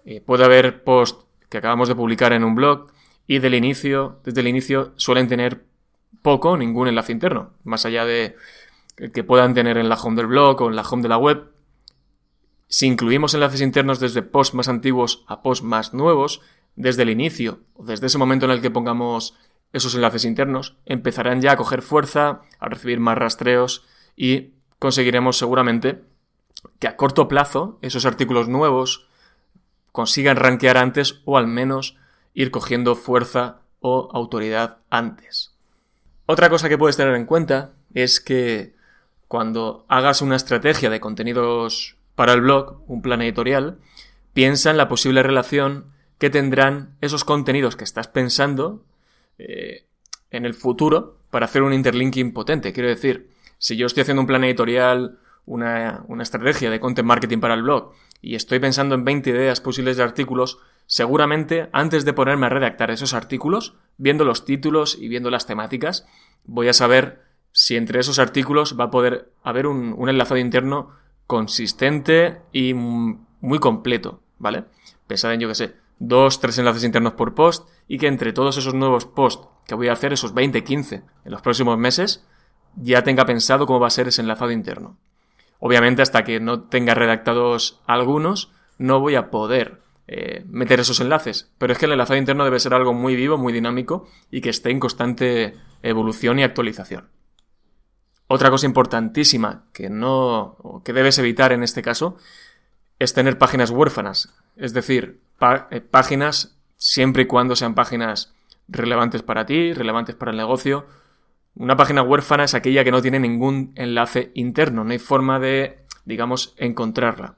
Eh, 0.06 0.22
puede 0.22 0.46
haber 0.46 0.84
posts 0.84 1.26
que 1.50 1.58
acabamos 1.58 1.88
de 1.88 1.96
publicar 1.96 2.34
en 2.34 2.44
un 2.44 2.56
blog 2.56 2.92
y 3.28 3.40
del 3.40 3.56
inicio, 3.56 4.20
desde 4.24 4.42
el 4.42 4.48
inicio 4.48 4.94
suelen 4.96 5.28
tener 5.28 5.66
poco, 6.22 6.58
ningún 6.58 6.88
enlace 6.88 7.12
interno, 7.12 7.52
más 7.64 7.86
allá 7.86 8.06
de 8.06 8.36
que 9.14 9.24
puedan 9.24 9.54
tener 9.54 9.78
en 9.78 9.90
la 9.90 9.96
home 9.96 10.16
del 10.16 10.28
blog 10.28 10.62
o 10.62 10.70
en 10.70 10.76
la 10.76 10.84
home 10.84 11.04
de 11.04 11.10
la 11.10 11.18
web. 11.18 11.52
Si 12.68 12.88
incluimos 12.88 13.34
enlaces 13.34 13.62
internos 13.62 14.00
desde 14.00 14.22
posts 14.22 14.54
más 14.54 14.68
antiguos 14.68 15.26
a 15.28 15.42
posts 15.42 15.64
más 15.64 15.94
nuevos, 15.94 16.42
desde 16.76 17.04
el 17.04 17.10
inicio 17.10 17.60
o 17.74 17.84
desde 17.84 18.08
ese 18.08 18.18
momento 18.18 18.46
en 18.46 18.52
el 18.52 18.62
que 18.62 18.72
pongamos 18.72 19.36
esos 19.74 19.96
enlaces 19.96 20.26
internos, 20.26 20.78
empezarán 20.86 21.42
ya 21.42 21.54
a 21.54 21.58
coger 21.58 21.82
fuerza, 21.82 22.42
a 22.60 22.70
recibir 22.70 23.00
más 23.00 23.18
rastreos 23.18 23.86
y 24.16 24.52
conseguiremos 24.80 25.38
seguramente 25.38 26.02
que 26.80 26.88
a 26.88 26.96
corto 26.98 27.28
plazo 27.28 27.78
esos 27.82 28.06
artículos 28.06 28.48
nuevos 28.48 29.08
consigan 29.92 30.38
rankear 30.38 30.78
antes 30.78 31.22
o 31.26 31.38
al 31.38 31.48
menos 31.48 31.98
ir 32.34 32.52
cogiendo 32.52 32.96
fuerza 32.96 33.62
o 33.80 34.10
autoridad 34.14 34.78
antes. 34.90 35.54
Otra 36.26 36.50
cosa 36.50 36.70
que 36.70 36.78
puedes 36.78 36.98
tener 36.98 37.16
en 37.16 37.26
cuenta 37.26 37.72
es 37.94 38.22
que 38.22 38.74
cuando 39.28 39.86
hagas 39.88 40.22
una 40.22 40.36
estrategia 40.36 40.90
de 40.90 41.00
contenidos 41.00 41.96
para 42.16 42.34
el 42.34 42.42
blog, 42.42 42.82
un 42.88 43.02
plan 43.02 43.22
editorial, 43.22 43.80
piensa 44.34 44.72
en 44.72 44.78
la 44.78 44.88
posible 44.88 45.24
relación 45.24 45.86
que 46.18 46.30
tendrán 46.30 46.96
esos 47.02 47.24
contenidos 47.24 47.76
que 47.76 47.84
estás 47.84 48.08
pensando 48.08 48.84
eh, 49.38 49.86
en 50.30 50.46
el 50.46 50.54
futuro 50.54 51.18
para 51.30 51.46
hacer 51.46 51.64
un 51.64 51.74
interlinking 51.74 52.34
potente. 52.34 52.74
Quiero 52.74 52.90
decir, 52.90 53.30
si 53.58 53.76
yo 53.76 53.88
estoy 53.88 54.02
haciendo 54.02 54.22
un 54.22 54.28
plan 54.28 54.44
editorial 54.44 55.18
una, 55.52 56.06
estrategia 56.22 56.70
de 56.70 56.80
content 56.80 57.06
marketing 57.06 57.40
para 57.40 57.56
el 57.56 57.64
blog 57.64 57.92
y 58.22 58.36
estoy 58.36 58.60
pensando 58.60 58.96
en 58.96 59.04
20 59.04 59.32
ideas 59.32 59.60
posibles 59.60 59.98
de 59.98 60.04
artículos, 60.04 60.60
seguramente 60.86 61.70
antes 61.74 62.06
de 62.06 62.14
ponerme 62.14 62.46
a 62.46 62.50
redactar 62.50 62.90
esos 62.90 63.14
artículos, 63.14 63.76
viendo 63.98 64.24
los 64.24 64.46
títulos 64.46 64.98
y 65.00 65.10
viendo 65.10 65.30
las 65.30 65.46
temáticas, 65.46 66.08
voy 66.46 66.70
a 66.70 66.74
saber 66.74 67.24
si 67.52 67.76
entre 67.76 68.00
esos 68.00 68.18
artículos 68.18 68.80
va 68.80 68.86
a 68.86 68.92
poder 68.92 69.32
haber 69.44 69.68
un, 69.68 69.98
enlazado 70.08 70.40
interno 70.40 70.92
consistente 71.28 72.42
y 72.54 72.74
muy 72.74 73.60
completo, 73.60 74.22
¿vale? 74.38 74.66
Pensad 75.08 75.34
en, 75.34 75.42
yo 75.42 75.48
que 75.50 75.56
sé, 75.56 75.76
dos, 76.00 76.40
tres 76.40 76.58
enlaces 76.60 76.86
internos 76.86 77.14
por 77.14 77.36
post 77.36 77.68
y 77.88 77.98
que 77.98 78.08
entre 78.08 78.32
todos 78.32 78.58
esos 78.58 78.74
nuevos 78.74 79.06
posts 79.06 79.48
que 79.68 79.76
voy 79.76 79.90
a 79.90 79.94
hacer, 79.94 80.14
esos 80.14 80.34
20, 80.34 80.64
15 80.64 80.96
en 80.96 81.32
los 81.32 81.42
próximos 81.42 81.78
meses, 81.78 82.26
ya 82.76 83.04
tenga 83.04 83.26
pensado 83.26 83.66
cómo 83.66 83.82
va 83.82 83.88
a 83.88 83.92
ser 83.92 84.08
ese 84.08 84.22
enlazado 84.22 84.52
interno. 84.52 84.98
Obviamente, 85.64 86.02
hasta 86.02 86.24
que 86.24 86.40
no 86.40 86.64
tenga 86.64 86.96
redactados 86.96 87.80
algunos, 87.86 88.52
no 88.80 89.00
voy 89.00 89.14
a 89.14 89.30
poder 89.30 89.80
eh, 90.08 90.44
meter 90.48 90.80
esos 90.80 91.00
enlaces. 91.00 91.52
Pero 91.60 91.72
es 91.72 91.80
que 91.80 91.86
el 91.86 91.92
enlazado 91.92 92.18
interno 92.18 92.44
debe 92.44 92.60
ser 92.60 92.74
algo 92.74 92.94
muy 92.94 93.16
vivo, 93.16 93.38
muy 93.38 93.54
dinámico 93.54 94.10
y 94.32 94.42
que 94.42 94.50
esté 94.50 94.72
en 94.72 94.80
constante 94.80 95.54
evolución 95.84 96.40
y 96.40 96.44
actualización. 96.44 97.10
Otra 98.26 98.50
cosa 98.50 98.66
importantísima 98.66 99.66
que 99.72 99.92
no, 99.92 100.82
que 100.84 100.94
debes 100.94 101.20
evitar 101.20 101.52
en 101.52 101.62
este 101.62 101.84
caso, 101.84 102.18
es 102.98 103.14
tener 103.14 103.38
páginas 103.38 103.70
huérfanas. 103.70 104.34
Es 104.56 104.74
decir, 104.74 105.22
eh, 105.70 105.82
páginas 105.82 106.58
siempre 106.76 107.24
y 107.24 107.28
cuando 107.28 107.56
sean 107.56 107.76
páginas 107.76 108.34
relevantes 108.68 109.22
para 109.22 109.46
ti, 109.46 109.74
relevantes 109.74 110.16
para 110.16 110.32
el 110.32 110.38
negocio, 110.38 110.88
una 111.56 111.76
página 111.76 112.02
huérfana 112.02 112.46
es 112.46 112.54
aquella 112.54 112.84
que 112.84 112.92
no 112.92 113.02
tiene 113.02 113.20
ningún 113.20 113.74
enlace 113.76 114.32
interno, 114.36 114.84
no 114.84 114.92
hay 114.92 115.00
forma 115.00 115.40
de, 115.40 115.86
digamos, 116.06 116.54
encontrarla. 116.58 117.36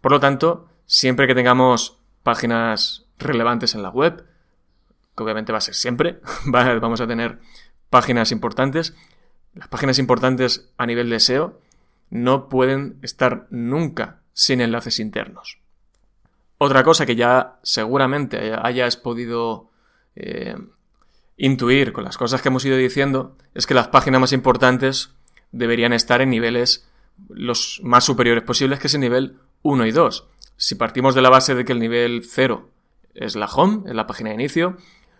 Por 0.00 0.12
lo 0.12 0.20
tanto, 0.20 0.68
siempre 0.86 1.26
que 1.26 1.34
tengamos 1.34 1.98
páginas 2.22 3.06
relevantes 3.18 3.74
en 3.74 3.82
la 3.82 3.90
web, 3.90 4.24
que 5.16 5.22
obviamente 5.22 5.52
va 5.52 5.58
a 5.58 5.62
ser 5.62 5.74
siempre, 5.74 6.20
vamos 6.46 7.00
a 7.00 7.06
tener 7.06 7.38
páginas 7.90 8.32
importantes, 8.32 8.94
las 9.54 9.68
páginas 9.68 9.98
importantes 9.98 10.72
a 10.76 10.86
nivel 10.86 11.08
de 11.10 11.20
SEO 11.20 11.60
no 12.10 12.48
pueden 12.48 12.98
estar 13.02 13.46
nunca 13.50 14.20
sin 14.32 14.60
enlaces 14.60 14.98
internos. 14.98 15.58
Otra 16.58 16.82
cosa 16.82 17.06
que 17.06 17.16
ya 17.16 17.58
seguramente 17.62 18.54
hayas 18.54 18.96
podido 18.96 19.70
eh, 20.16 20.56
intuir 21.36 21.92
con 21.92 22.04
las 22.04 22.16
cosas 22.16 22.42
que 22.42 22.48
hemos 22.48 22.64
ido 22.64 22.76
diciendo 22.76 23.36
es 23.54 23.66
que 23.66 23.74
las 23.74 23.88
páginas 23.88 24.20
más 24.20 24.32
importantes 24.32 25.10
deberían 25.52 25.92
estar 25.92 26.20
en 26.20 26.30
niveles 26.30 26.88
los 27.28 27.80
más 27.82 28.04
superiores 28.04 28.44
posibles, 28.44 28.78
que 28.78 28.88
es 28.88 28.94
el 28.94 29.00
nivel 29.00 29.36
1 29.62 29.86
y 29.86 29.92
2. 29.92 30.28
Si 30.56 30.74
partimos 30.74 31.14
de 31.14 31.22
la 31.22 31.30
base 31.30 31.54
de 31.54 31.64
que 31.64 31.72
el 31.72 31.80
nivel 31.80 32.22
0 32.24 32.68
es 33.14 33.36
la 33.36 33.46
home, 33.46 33.88
es 33.88 33.94
la 33.94 34.06
página 34.06 34.30
de 34.30 34.36
inicio, 34.36 34.76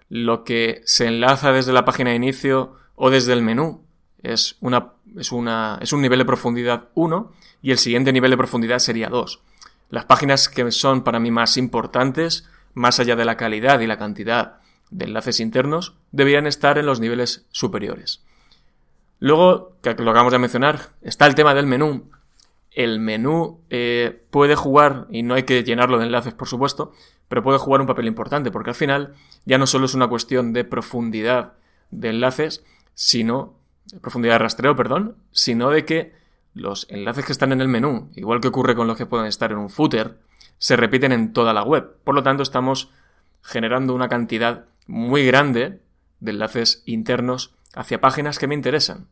lo 0.09 0.45
que 0.45 0.83
se 0.85 1.07
enlaza 1.07 1.53
desde 1.53 1.73
la 1.73 1.85
página 1.85 2.11
de 2.11 2.17
inicio 2.17 2.77
o 2.97 3.11
desde 3.11 3.33
el 3.33 3.43
menú 3.43 3.85
es, 4.23 4.57
una, 4.61 4.93
es, 5.17 5.33
una, 5.33 5.79
es 5.81 5.93
un 5.93 6.03
nivel 6.03 6.19
de 6.19 6.25
profundidad 6.25 6.89
1 6.95 7.33
y 7.63 7.71
el 7.71 7.79
siguiente 7.79 8.13
nivel 8.13 8.31
de 8.31 8.37
profundidad 8.37 8.79
sería 8.79 9.09
2. 9.09 9.41
Las 9.91 10.05
páginas 10.07 10.49
que 10.49 10.71
son 10.71 11.05
para 11.05 11.21
mí 11.21 11.31
más 11.31 11.57
importantes, 11.57 12.49
más 12.75 12.99
allá 13.01 13.17
de 13.17 13.25
la 13.25 13.37
calidad 13.37 13.81
y 13.81 13.87
la 13.87 13.99
cantidad 13.99 14.59
de 14.95 15.07
enlaces 15.07 15.41
internos, 15.41 15.97
deberían 16.13 16.47
estar 16.47 16.79
en 16.79 16.87
los 16.87 17.01
niveles 17.01 17.47
superiores. 17.51 18.23
Luego, 19.19 19.77
que 19.83 19.93
lo 19.95 20.11
acabamos 20.11 20.33
de 20.33 20.39
mencionar, 20.39 20.91
está 21.03 21.27
el 21.27 21.35
tema 21.35 21.53
del 21.53 21.67
menú. 21.67 22.11
El 22.71 23.01
menú 23.01 23.61
eh, 23.71 24.23
puede 24.31 24.55
jugar, 24.55 25.09
y 25.11 25.25
no 25.25 25.35
hay 25.35 25.43
que 25.43 25.65
llenarlo 25.65 25.99
de 25.99 26.07
enlaces, 26.07 26.33
por 26.33 26.47
supuesto, 26.47 26.93
pero 27.29 27.43
puede 27.43 27.59
jugar 27.59 27.81
un 27.81 27.89
papel 27.89 28.07
importante, 28.07 28.53
porque 28.53 28.71
al 28.71 28.77
final 28.77 29.15
ya 29.45 29.59
no 29.59 29.67
solo 29.67 29.87
es 29.87 29.95
una 29.95 30.07
cuestión 30.07 30.53
de 30.53 30.65
profundidad 30.65 31.55
de 31.91 32.11
enlaces, 32.11 32.65
sino, 32.95 33.55
profundidad 34.01 34.35
de 34.35 34.39
rastreo, 34.39 34.77
perdón, 34.77 35.17
sino 35.33 35.71
de 35.71 35.85
que 35.85 36.13
los 36.55 36.87
enlaces 36.89 37.25
que 37.25 37.33
están 37.33 37.51
en 37.51 37.61
el 37.61 37.69
menú, 37.69 38.11
igual 38.15 38.41
que 38.41 38.49
ocurre 38.49 38.77
con 38.77 38.87
los 38.87 38.97
que 38.97 39.07
pueden 39.07 39.27
estar 39.27 39.51
en 39.51 39.59
un 39.59 39.71
footer, 39.71 40.19
se 40.59 40.77
repiten 40.77 41.11
en 41.11 41.33
toda 41.33 41.53
la 41.53 41.65
web. 41.65 41.97
Por 42.05 42.15
lo 42.15 42.23
tanto, 42.23 42.45
estamos 42.45 42.93
generando 43.43 43.93
una 43.93 44.09
cantidad 44.09 44.67
muy 44.87 45.25
grande 45.25 45.81
de 46.21 46.31
enlaces 46.31 46.83
internos 46.87 47.55
hacia 47.75 48.01
páginas 48.01 48.39
que 48.39 48.47
me 48.47 48.55
interesan. 48.55 49.09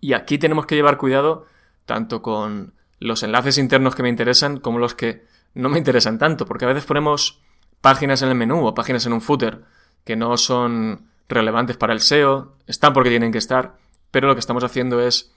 Y 0.00 0.12
aquí 0.12 0.38
tenemos 0.38 0.66
que 0.66 0.74
llevar 0.74 0.98
cuidado 0.98 1.46
tanto 1.84 2.22
con 2.22 2.74
los 2.98 3.22
enlaces 3.22 3.58
internos 3.58 3.94
que 3.94 4.02
me 4.02 4.08
interesan 4.08 4.58
como 4.58 4.78
los 4.78 4.94
que 4.94 5.24
no 5.54 5.68
me 5.68 5.78
interesan 5.78 6.18
tanto, 6.18 6.46
porque 6.46 6.64
a 6.64 6.68
veces 6.68 6.84
ponemos 6.84 7.40
páginas 7.80 8.22
en 8.22 8.28
el 8.28 8.34
menú 8.34 8.66
o 8.66 8.74
páginas 8.74 9.06
en 9.06 9.12
un 9.12 9.20
footer 9.20 9.62
que 10.04 10.16
no 10.16 10.36
son 10.36 11.08
relevantes 11.28 11.76
para 11.76 11.92
el 11.92 12.00
SEO, 12.00 12.54
están 12.66 12.92
porque 12.92 13.10
tienen 13.10 13.32
que 13.32 13.38
estar, 13.38 13.76
pero 14.10 14.28
lo 14.28 14.34
que 14.34 14.40
estamos 14.40 14.64
haciendo 14.64 15.00
es 15.00 15.32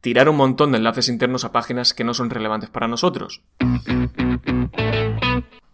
tirar 0.00 0.28
un 0.28 0.36
montón 0.36 0.72
de 0.72 0.78
enlaces 0.78 1.08
internos 1.08 1.44
a 1.44 1.52
páginas 1.52 1.94
que 1.94 2.04
no 2.04 2.14
son 2.14 2.30
relevantes 2.30 2.70
para 2.70 2.88
nosotros. 2.88 3.42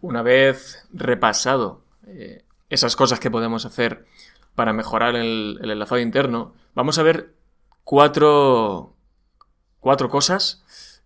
Una 0.01 0.23
vez 0.23 0.87
repasado 0.93 1.83
eh, 2.07 2.45
esas 2.71 2.97
cosas 2.97 3.21
que 3.21 3.31
podemos 3.31 3.67
hacer 3.67 4.07
para 4.55 4.73
mejorar 4.73 5.17
el, 5.17 5.59
enlazado 5.63 6.01
interno, 6.01 6.55
vamos 6.75 6.99
a 6.99 7.03
ver 7.03 7.35
cuatro, 7.85 8.95
cuatro 9.81 10.09
cosas 10.09 10.65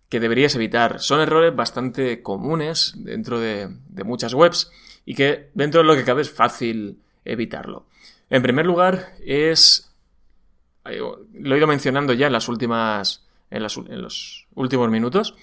que 0.09 0.19
deberías 0.19 0.55
evitar. 0.55 0.99
Son 1.01 1.19
errores 1.19 1.55
bastante 1.55 2.21
comunes 2.21 2.93
dentro 2.97 3.39
de, 3.39 3.69
muchas 4.05 4.33
webs 4.33 4.71
y 5.03 5.15
que 5.15 5.49
dentro 5.53 5.81
de 5.81 5.87
lo 5.87 5.95
que 5.95 6.05
cabe 6.05 6.21
es 6.21 6.31
fácil 6.31 7.01
evitarlo. 7.25 7.87
En 8.29 8.41
primer 8.41 8.65
lugar 8.65 9.13
es 9.23 9.91
lo 10.85 11.55
he 11.55 11.57
ido 11.57 11.67
mencionando 11.67 12.13
ya 12.13 12.27
en 12.27 12.33
las 12.33 12.47
últimas. 12.47 13.23
En, 13.49 13.63
los 13.63 14.47
últimos 14.53 14.89
minutos. 14.89 15.35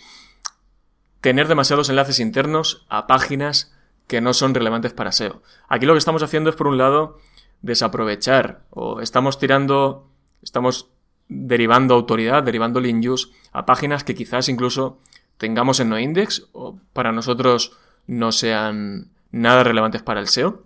Tener 1.20 1.48
demasiados 1.48 1.88
enlaces 1.88 2.20
internos 2.20 2.84
a 2.88 3.06
páginas 3.06 3.72
que 4.06 4.20
no 4.20 4.34
son 4.34 4.54
relevantes 4.54 4.92
para 4.92 5.12
SEO. 5.12 5.42
Aquí 5.68 5.86
lo 5.86 5.94
que 5.94 5.98
estamos 5.98 6.22
haciendo 6.22 6.50
es, 6.50 6.56
por 6.56 6.66
un 6.66 6.78
lado, 6.78 7.18
desaprovechar 7.62 8.62
o 8.70 9.00
estamos 9.00 9.38
tirando, 9.38 10.08
estamos 10.42 10.90
derivando 11.28 11.94
autoridad, 11.94 12.42
derivando 12.42 12.80
link 12.80 13.06
a 13.52 13.64
páginas 13.64 14.04
que 14.04 14.14
quizás 14.14 14.48
incluso 14.48 14.98
tengamos 15.38 15.80
en 15.80 15.88
noindex 15.88 16.48
o 16.52 16.78
para 16.92 17.12
nosotros 17.12 17.76
no 18.06 18.32
sean 18.32 19.10
nada 19.30 19.64
relevantes 19.64 20.02
para 20.02 20.20
el 20.20 20.28
SEO. 20.28 20.64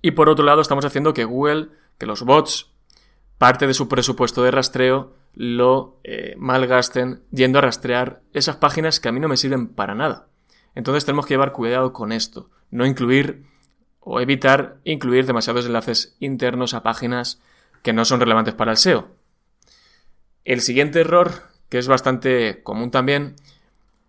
Y 0.00 0.12
por 0.12 0.28
otro 0.28 0.44
lado, 0.44 0.60
estamos 0.60 0.84
haciendo 0.84 1.14
que 1.14 1.24
Google, 1.24 1.68
que 1.98 2.06
los 2.06 2.22
bots 2.22 2.72
parte 3.38 3.66
de 3.66 3.74
su 3.74 3.88
presupuesto 3.88 4.42
de 4.42 4.52
rastreo 4.52 5.14
lo 5.34 5.98
eh, 6.04 6.34
malgasten 6.38 7.22
yendo 7.30 7.58
a 7.58 7.62
rastrear 7.62 8.20
esas 8.32 8.56
páginas 8.56 9.00
que 9.00 9.08
a 9.08 9.12
mí 9.12 9.20
no 9.20 9.28
me 9.28 9.36
sirven 9.36 9.68
para 9.68 9.94
nada. 9.94 10.28
Entonces 10.74 11.04
tenemos 11.04 11.26
que 11.26 11.34
llevar 11.34 11.52
cuidado 11.52 11.92
con 11.92 12.12
esto, 12.12 12.48
no 12.70 12.86
incluir 12.86 13.44
o 14.00 14.20
evitar 14.20 14.78
incluir 14.84 15.26
demasiados 15.26 15.66
enlaces 15.66 16.16
internos 16.18 16.74
a 16.74 16.82
páginas 16.82 17.40
que 17.82 17.92
no 17.92 18.04
son 18.04 18.20
relevantes 18.20 18.54
para 18.54 18.72
el 18.72 18.76
SEO. 18.76 19.08
El 20.44 20.60
siguiente 20.60 21.00
error, 21.00 21.32
que 21.68 21.78
es 21.78 21.86
bastante 21.86 22.62
común 22.62 22.90
también, 22.90 23.36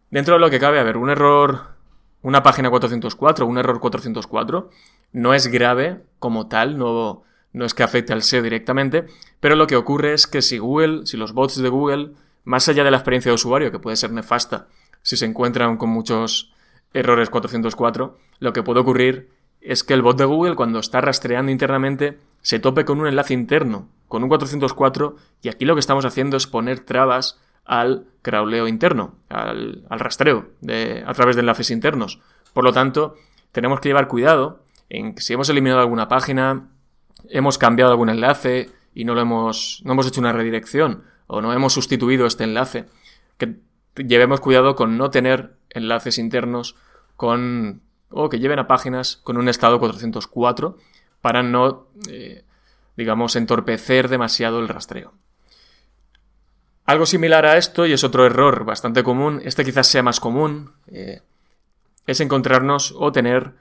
dentro 0.09 0.35
de 0.35 0.39
lo 0.39 0.49
que 0.49 0.59
cabe, 0.59 0.79
a 0.79 0.83
ver, 0.83 0.97
un 0.97 1.09
error, 1.09 1.73
una 2.21 2.41
página 2.41 2.69
404, 2.69 3.45
un 3.45 3.57
error 3.57 3.79
404, 3.79 4.69
no 5.11 5.33
es 5.33 5.47
grave 5.47 6.01
como 6.17 6.47
tal, 6.47 6.77
no, 6.77 7.23
no 7.51 7.65
es 7.65 7.73
que 7.73 7.83
afecte 7.83 8.13
al 8.13 8.23
SEO 8.23 8.41
directamente, 8.41 9.05
pero 9.39 9.55
lo 9.55 9.67
que 9.67 9.75
ocurre 9.75 10.13
es 10.13 10.25
que 10.25 10.41
si 10.41 10.57
Google, 10.57 11.05
si 11.05 11.17
los 11.17 11.33
bots 11.33 11.61
de 11.61 11.69
Google, 11.69 12.11
más 12.45 12.67
allá 12.67 12.83
de 12.83 12.91
la 12.91 12.97
experiencia 12.97 13.29
de 13.29 13.35
usuario, 13.35 13.71
que 13.71 13.79
puede 13.79 13.95
ser 13.95 14.11
nefasta 14.11 14.67
si 15.03 15.17
se 15.17 15.25
encuentran 15.25 15.77
con 15.77 15.89
muchos 15.89 16.52
errores 16.93 17.29
404, 17.29 18.17
lo 18.39 18.53
que 18.53 18.63
puede 18.63 18.79
ocurrir 18.79 19.29
es 19.61 19.83
que 19.83 19.93
el 19.93 20.01
bot 20.01 20.17
de 20.17 20.25
Google, 20.25 20.55
cuando 20.55 20.79
está 20.79 21.01
rastreando 21.01 21.51
internamente, 21.51 22.19
se 22.41 22.59
tope 22.59 22.85
con 22.85 22.99
un 22.99 23.07
enlace 23.07 23.33
interno, 23.33 23.87
con 24.07 24.23
un 24.23 24.29
404, 24.29 25.15
y 25.41 25.49
aquí 25.49 25.65
lo 25.65 25.75
que 25.75 25.79
estamos 25.79 26.05
haciendo 26.05 26.37
es 26.37 26.47
poner 26.47 26.81
trabas 26.81 27.39
al 27.65 28.05
crawleo 28.21 28.67
interno, 28.67 29.15
al, 29.29 29.85
rastreo 29.89 30.49
de, 30.61 31.03
a 31.07 31.13
través 31.13 31.35
de 31.35 31.41
enlaces 31.41 31.71
internos. 31.71 32.19
Por 32.53 32.63
lo 32.65 32.73
tanto, 32.73 33.15
tenemos 33.51 33.79
que 33.79 33.89
llevar 33.89 34.07
cuidado 34.07 34.63
en 34.89 35.15
que 35.15 35.21
si 35.21 35.33
hemos 35.33 35.49
eliminado 35.49 35.79
alguna 35.79 36.09
página, 36.09 36.69
hemos 37.29 37.57
cambiado 37.57 37.91
algún 37.91 38.09
enlace 38.09 38.69
y 38.93 39.05
no 39.05 39.15
lo 39.15 39.21
hemos, 39.21 39.81
no 39.85 39.93
hemos 39.93 40.07
hecho 40.07 40.19
una 40.19 40.33
redirección 40.33 41.03
o 41.27 41.41
no 41.41 41.53
hemos 41.53 41.73
sustituido 41.73 42.25
este 42.25 42.43
enlace, 42.43 42.85
que 43.37 43.55
llevemos 43.95 44.41
cuidado 44.41 44.75
con 44.75 44.97
no 44.97 45.09
tener 45.09 45.55
enlaces 45.73 46.17
internos 46.17 46.75
con 47.15 47.81
o 48.09 48.29
que 48.29 48.39
lleven 48.39 48.59
a 48.59 48.67
páginas 48.67 49.17
con 49.23 49.37
un 49.37 49.49
estado 49.49 49.79
404 49.79 50.77
para 51.21 51.41
no, 51.41 51.87
eh, 52.09 52.43
digamos, 52.95 53.35
entorpecer 53.35 54.07
demasiado 54.07 54.59
el 54.59 54.67
rastreo. 54.67 55.13
Algo 56.85 57.05
similar 57.05 57.45
a 57.45 57.57
esto, 57.57 57.85
y 57.85 57.93
es 57.93 58.03
otro 58.03 58.25
error 58.25 58.65
bastante 58.65 59.03
común, 59.03 59.41
este 59.43 59.63
quizás 59.63 59.87
sea 59.87 60.03
más 60.03 60.19
común, 60.19 60.73
eh, 60.87 61.21
es 62.05 62.19
encontrarnos 62.19 62.93
o 62.97 63.11
tener 63.11 63.53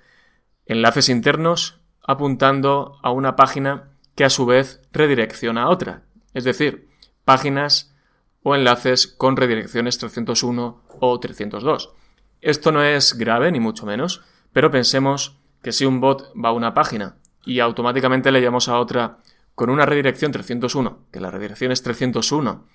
enlaces 0.66 1.08
internos 1.08 1.80
apuntando 2.02 2.98
a 3.02 3.12
una 3.12 3.36
página 3.36 3.90
que 4.16 4.24
a 4.24 4.30
su 4.30 4.44
vez 4.44 4.80
redirecciona 4.92 5.62
a 5.62 5.68
otra. 5.68 6.02
Es 6.34 6.44
decir, 6.44 6.88
páginas 7.24 7.94
o 8.42 8.56
enlaces 8.56 9.06
con 9.06 9.36
redirecciones 9.36 9.98
301 9.98 10.82
o 11.00 11.20
302. 11.20 11.94
Esto 12.42 12.72
no 12.72 12.82
es 12.82 13.16
grave, 13.16 13.52
ni 13.52 13.60
mucho 13.60 13.86
menos, 13.86 14.22
pero 14.52 14.70
pensemos 14.72 15.38
que 15.62 15.70
si 15.70 15.86
un 15.86 16.00
bot 16.00 16.32
va 16.34 16.48
a 16.48 16.52
una 16.52 16.74
página 16.74 17.16
y 17.46 17.60
automáticamente 17.60 18.32
le 18.32 18.42
llamamos 18.42 18.68
a 18.68 18.78
otra 18.78 19.18
con 19.54 19.70
una 19.70 19.86
redirección 19.86 20.32
301, 20.32 21.06
que 21.12 21.20
la 21.20 21.30
redirección 21.30 21.70
es 21.70 21.82
301, 21.82 22.66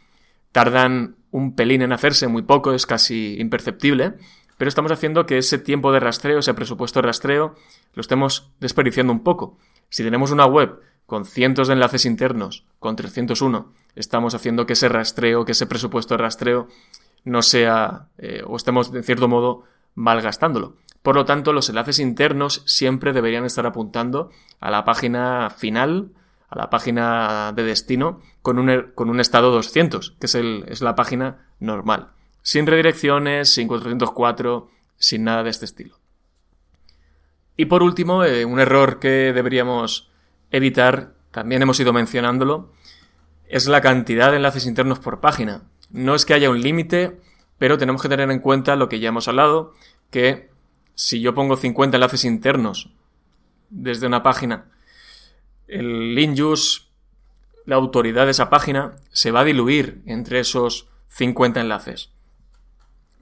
tardan 0.54 1.18
un 1.32 1.54
pelín 1.54 1.82
en 1.82 1.92
hacerse, 1.92 2.30
muy 2.30 2.44
poco, 2.44 2.72
es 2.72 2.86
casi 2.86 3.36
imperceptible, 3.40 4.14
pero 4.58 4.70
estamos 4.70 4.92
haciendo 4.92 5.26
que 5.26 5.38
ese 5.38 5.60
tiempo 5.60 5.92
de 5.92 6.00
rastreo, 6.00 6.40
ese 6.40 6.54
presupuesto 6.54 7.02
de 7.02 7.08
rastreo, 7.08 7.56
lo 7.94 8.02
estemos 8.02 8.52
desperdiciando 8.62 9.12
un 9.12 9.24
poco. 9.24 9.58
Si 9.90 10.02
tenemos 10.02 10.32
una 10.32 10.46
web 10.46 10.80
con 11.06 11.26
cientos 11.26 11.68
de 11.68 11.74
enlaces 11.74 12.06
internos, 12.06 12.66
con 12.80 12.96
301, 12.96 13.74
estamos 13.96 14.34
haciendo 14.34 14.66
que 14.66 14.74
ese 14.74 14.88
rastreo, 14.88 15.44
que 15.44 15.52
ese 15.52 15.68
presupuesto 15.68 16.14
de 16.14 16.24
rastreo 16.24 16.68
no 17.28 17.42
sea, 17.42 18.08
eh, 18.18 18.42
o 18.46 18.56
estemos 18.56 18.92
de 18.92 19.04
cierto 19.04 19.28
modo 19.28 19.64
malgastándolo. 19.96 20.76
Por 21.02 21.16
lo 21.16 21.26
tanto, 21.26 21.54
los 21.54 21.70
enlaces 21.70 22.00
internos 22.00 22.64
siempre 22.66 23.14
deberían 23.14 23.46
estar 23.46 23.66
apuntando 23.66 24.32
a 24.60 24.72
la 24.72 24.86
página 24.86 25.50
final, 25.50 26.10
a 26.50 26.58
la 26.58 26.70
página 26.70 27.52
de 27.54 27.64
destino, 27.64 28.22
con 28.42 28.60
un, 28.60 28.70
er, 28.70 28.94
con 28.94 29.10
un 29.10 29.20
estado 29.20 29.52
200, 29.52 30.16
que 30.20 30.26
es, 30.26 30.36
el, 30.36 30.66
es 30.68 30.82
la 30.82 30.96
página 30.96 31.46
normal. 31.60 32.10
sin 32.42 32.66
redirecciones, 32.66 33.50
sin 33.50 33.68
404, 33.68 34.70
sin 34.98 35.26
nada 35.26 35.44
de 35.44 35.50
este 35.50 35.66
estilo. 35.66 35.96
Y 37.58 37.66
por 37.66 37.84
último, 37.84 38.24
eh, 38.24 38.46
un 38.46 38.60
error 38.60 39.00
que 39.00 39.34
deberíamos 39.34 40.10
evitar, 40.50 41.14
también 41.32 41.62
hemos 41.62 41.80
ido 41.80 41.92
mencionándolo, 41.92 42.72
es 43.50 43.68
la 43.68 43.82
cantidad 43.82 44.32
de 44.32 44.38
enlaces 44.38 44.66
internos 44.66 45.00
por 45.00 45.20
página. 45.20 45.64
No 45.90 46.16
es 46.16 46.26
que 46.26 46.34
haya 46.34 46.50
un 46.50 46.62
límite, 46.62 47.20
pero 47.58 47.78
tenemos 47.78 48.02
que 48.02 48.10
tener 48.10 48.30
en 48.32 48.40
cuenta 48.40 48.76
lo 48.76 48.90
que 48.90 49.00
ya 49.00 49.10
hemos 49.10 49.28
hablado, 49.28 49.74
que 50.12 50.50
si 50.96 51.22
yo 51.22 51.34
pongo 51.34 51.58
50 51.58 51.98
enlaces 51.98 52.26
internos 52.26 52.92
desde 53.70 54.08
una 54.08 54.24
página, 54.24 54.72
el 55.68 56.16
link 56.16 56.40
la 57.66 57.76
autoridad 57.76 58.26
de 58.26 58.32
esa 58.32 58.50
página, 58.50 58.96
se 59.12 59.32
va 59.32 59.42
a 59.42 59.44
diluir 59.46 60.02
entre 60.06 60.40
esos 60.40 60.88
50 61.10 61.60
enlaces. 61.60 62.12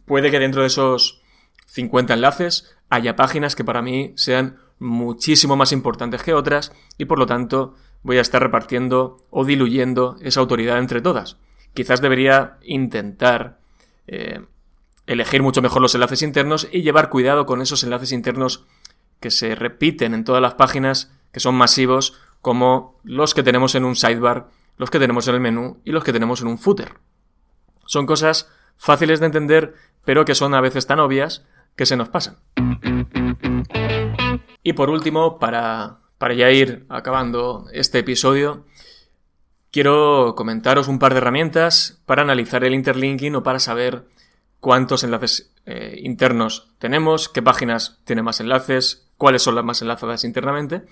Puede 0.06 0.30
que 0.30 0.40
dentro 0.40 0.62
de 0.62 0.68
esos 0.68 1.22
50 1.66 2.14
enlaces 2.14 2.76
haya 2.90 3.16
páginas 3.16 3.56
que 3.56 3.64
para 3.64 3.82
mí 3.82 4.14
sean 4.16 4.58
muchísimo 4.78 5.56
más 5.56 5.72
importantes 5.72 6.22
que 6.22 6.34
otras 6.34 6.72
y 6.98 7.06
por 7.06 7.18
lo 7.18 7.26
tanto 7.26 7.74
voy 8.04 8.20
a 8.20 8.22
estar 8.22 8.42
repartiendo 8.42 9.26
o 9.32 9.46
diluyendo 9.46 10.18
esa 10.22 10.42
autoridad 10.42 10.78
entre 10.78 11.02
todas. 11.02 11.38
Quizás 11.76 12.02
debería 12.02 12.58
intentar 12.64 13.60
eh, 14.08 14.42
elegir 15.06 15.44
mucho 15.44 15.62
mejor 15.62 15.82
los 15.82 15.94
enlaces 15.94 16.22
internos 16.22 16.70
y 16.72 16.82
llevar 16.82 17.10
cuidado 17.10 17.46
con 17.46 17.62
esos 17.62 17.84
enlaces 17.84 18.14
internos 18.14 18.66
que 19.20 19.30
se 19.30 19.56
repiten 19.56 20.14
en 20.14 20.24
todas 20.24 20.42
las 20.42 20.54
páginas, 20.54 21.12
que 21.34 21.42
son 21.42 21.56
masivos, 21.56 22.18
como 22.42 22.98
los 23.04 23.34
que 23.34 23.44
tenemos 23.44 23.76
en 23.76 23.84
un 23.84 23.98
sidebar, 23.98 24.48
los 24.78 24.90
que 24.90 25.00
tenemos 25.00 25.28
en 25.28 25.36
el 25.36 25.42
menú 25.42 25.82
y 25.84 25.92
los 25.92 26.06
que 26.06 26.14
tenemos 26.14 26.42
en 26.42 26.48
un 26.48 26.58
footer. 26.58 26.94
Son 27.86 28.06
cosas 28.06 28.50
fáciles 28.78 29.20
de 29.20 29.26
entender, 29.26 29.76
pero 30.06 30.24
que 30.24 30.34
son 30.34 30.54
a 30.54 30.62
veces 30.62 30.88
tan 30.88 31.00
obvias 31.00 31.46
que 31.76 31.86
se 31.86 31.98
nos 31.98 32.08
pasan. 32.08 32.38
Y 34.64 34.74
por 34.74 34.90
último, 34.90 35.40
para, 35.40 35.98
para 36.18 36.34
ya 36.34 36.50
ir 36.52 36.86
acabando 36.88 37.68
este 37.74 38.00
episodio, 38.00 38.66
quiero 39.76 40.36
comentaros 40.36 40.88
un 40.88 41.00
par 41.00 41.14
de 41.14 41.18
herramientas 41.18 42.02
para 42.06 42.22
analizar 42.22 42.64
el 42.64 42.74
interlinking 42.74 43.36
o 43.36 43.44
para 43.44 43.60
saber 43.60 44.06
cuántos 44.62 45.04
enlaces 45.04 45.52
eh, 45.66 46.00
internos 46.02 46.70
tenemos, 46.80 47.28
qué 47.28 47.42
páginas 47.42 48.00
tienen 48.06 48.24
más 48.24 48.40
enlaces, 48.40 49.10
cuáles 49.18 49.42
son 49.42 49.56
las 49.56 49.66
más 49.66 49.82
enlazadas 49.82 50.24
internamente 50.24 50.84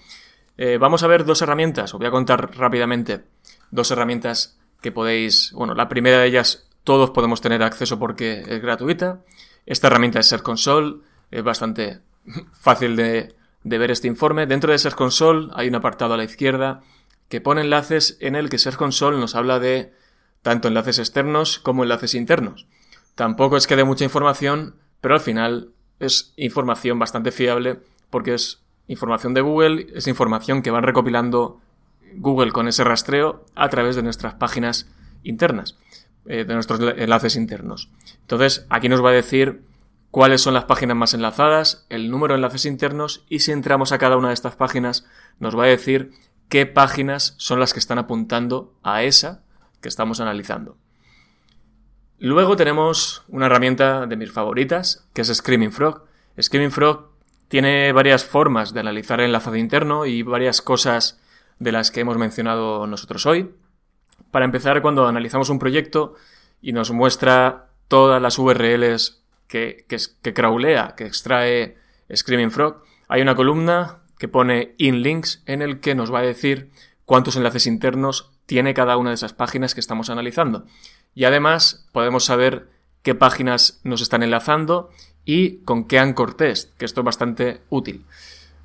eh, 0.58 0.78
vamos 0.78 1.02
a 1.04 1.08
ver 1.08 1.26
dos 1.26 1.42
herramientas, 1.42 1.94
os 1.94 1.98
voy 1.98 2.08
a 2.08 2.12
contar 2.12 2.56
rápidamente 2.58 3.24
dos 3.72 3.90
herramientas 3.90 4.60
que 4.82 4.92
podéis, 4.92 5.52
bueno, 5.54 5.74
la 5.74 5.90
primera 5.90 6.20
de 6.20 6.28
ellas 6.28 6.68
todos 6.84 7.12
podemos 7.12 7.42
tener 7.42 7.64
acceso 7.64 7.98
porque 7.98 8.44
es 8.46 8.62
gratuita. 8.62 9.22
Esta 9.66 9.88
herramienta 9.88 10.20
es 10.20 10.28
Search 10.28 10.44
Console, 10.44 10.98
es 11.32 11.42
bastante 11.44 12.02
fácil 12.54 12.96
de, 12.98 13.34
ver 13.64 13.92
este 13.92 14.08
informe. 14.08 14.46
Dentro 14.46 14.72
de 14.72 14.78
Search 14.78 14.96
Console 14.96 15.50
hay 15.56 15.70
un 15.70 15.76
apartado 15.76 16.14
a 16.14 16.18
la 16.18 16.26
izquierda 16.26 16.82
que 17.30 17.42
pone 17.42 17.62
enlaces 17.62 18.18
en 18.20 18.36
el 18.36 18.50
que 18.50 18.58
Search 18.58 18.78
Console 18.78 19.20
nos 19.20 19.36
habla 19.36 19.60
de 19.60 19.94
tanto 20.42 20.68
enlaces 20.68 21.00
externos 21.00 21.60
como 21.60 21.84
enlaces 21.84 22.16
internos. 22.16 22.68
Tampoco 23.16 23.58
es 23.58 23.68
que 23.68 23.76
dé 23.76 23.84
mucha 23.84 24.04
información, 24.04 24.76
pero 25.02 25.16
al 25.16 25.22
final 25.22 25.70
es 26.00 26.34
información 26.36 27.00
bastante 27.00 27.32
fiable 27.32 27.80
porque 28.10 28.34
es 28.34 28.62
información 28.88 29.34
de 29.34 29.42
Google, 29.42 29.88
es 29.96 30.08
información 30.08 30.62
que 30.62 30.72
van 30.72 30.84
recopilando 30.84 31.60
Google 32.16 32.52
con 32.52 32.68
ese 32.68 32.84
rastreo 32.84 33.46
a 33.56 33.70
través 33.70 33.96
de 33.96 34.04
nuestras 34.04 34.36
páginas 34.36 34.90
internas, 35.24 35.78
eh, 36.26 36.44
de 36.44 36.54
nuestros 36.54 36.80
enlaces 36.98 37.36
internos. 37.36 37.90
Entonces, 38.22 38.66
aquí 38.70 38.90
nos 38.90 39.04
va 39.04 39.10
a 39.10 39.14
decir 39.14 39.62
cuáles 40.12 40.42
son 40.42 40.54
las 40.54 40.66
páginas 40.66 40.96
más 40.96 41.14
enlazadas, 41.14 41.86
el 41.90 42.12
número 42.12 42.34
de 42.34 42.38
enlaces 42.38 42.66
internos 42.66 43.26
y 43.30 43.40
si 43.40 43.52
entramos 43.52 43.92
a 43.92 43.98
cada 43.98 44.18
una 44.18 44.28
de 44.28 44.36
estas 44.36 44.56
páginas 44.56 45.08
nos 45.40 45.58
va 45.58 45.64
a 45.64 45.68
decir 45.68 46.12
qué 46.54 46.68
páginas 46.68 47.34
son 47.38 47.60
las 47.60 47.74
que 47.74 47.80
están 47.80 47.98
apuntando 47.98 48.76
a 48.84 49.02
esa 49.02 49.42
que 49.82 49.90
estamos 49.90 50.20
analizando. 50.20 50.78
Luego 52.20 52.56
tenemos 52.56 53.24
una 53.28 53.48
herramienta 53.48 54.06
de 54.06 54.16
mis 54.18 54.32
favoritas, 54.32 55.10
que 55.16 55.22
es 55.22 55.34
Screaming 55.34 55.72
Frog. 55.72 56.04
Screaming 56.40 56.70
Frog 56.70 57.10
tiene 57.48 57.92
varias 57.92 58.24
formas 58.24 58.72
de 58.72 58.82
analizar 58.82 59.20
el 59.20 59.26
enlazado 59.26 59.56
interno 59.56 60.06
y 60.06 60.22
varias 60.22 60.62
cosas 60.62 61.20
de 61.58 61.72
las 61.72 61.90
que 61.90 62.02
hemos 62.02 62.20
mencionado 62.20 62.86
nosotros 62.86 63.26
hoy. 63.26 63.56
Para 64.30 64.46
empezar, 64.46 64.84
cuando 64.84 65.08
analizamos 65.08 65.50
un 65.50 65.58
proyecto 65.58 66.14
y 66.62 66.72
nos 66.72 66.92
muestra 66.92 67.70
todas 67.88 68.22
las 68.22 68.38
URLs 68.38 69.24
que, 69.48 69.88
que, 69.88 70.34
crawlea, 70.36 70.94
que 70.96 71.08
extrae 71.08 71.80
Screaming 72.16 72.52
Frog, 72.52 72.84
hay 73.08 73.24
una 73.24 73.34
columna 73.34 74.03
que 74.18 74.28
pone 74.28 74.76
in 74.78 75.02
links 75.02 75.44
en 75.46 75.62
el 75.62 75.80
que 75.80 75.96
nos 75.96 76.14
va 76.14 76.20
a 76.20 76.24
decir 76.24 76.70
cuántos 77.06 77.36
enlaces 77.36 77.68
internos 77.68 78.32
tiene 78.46 78.74
cada 78.74 78.98
una 78.98 79.10
de 79.10 79.16
esas 79.16 79.34
páginas 79.34 79.74
que 79.74 79.80
estamos 79.80 80.10
analizando. 80.10 80.66
Y 81.16 81.26
además 81.26 81.88
podemos 81.92 82.26
saber 82.26 82.70
qué 83.02 83.16
páginas 83.16 83.80
nos 83.84 84.02
están 84.02 84.24
enlazando 84.24 84.90
y 85.26 85.58
con 85.60 85.86
qué 85.86 86.00
anchor 86.00 86.36
test, 86.36 86.76
que 86.78 86.86
esto 86.86 87.02
es 87.02 87.06
bastante 87.06 87.62
útil. 87.70 88.06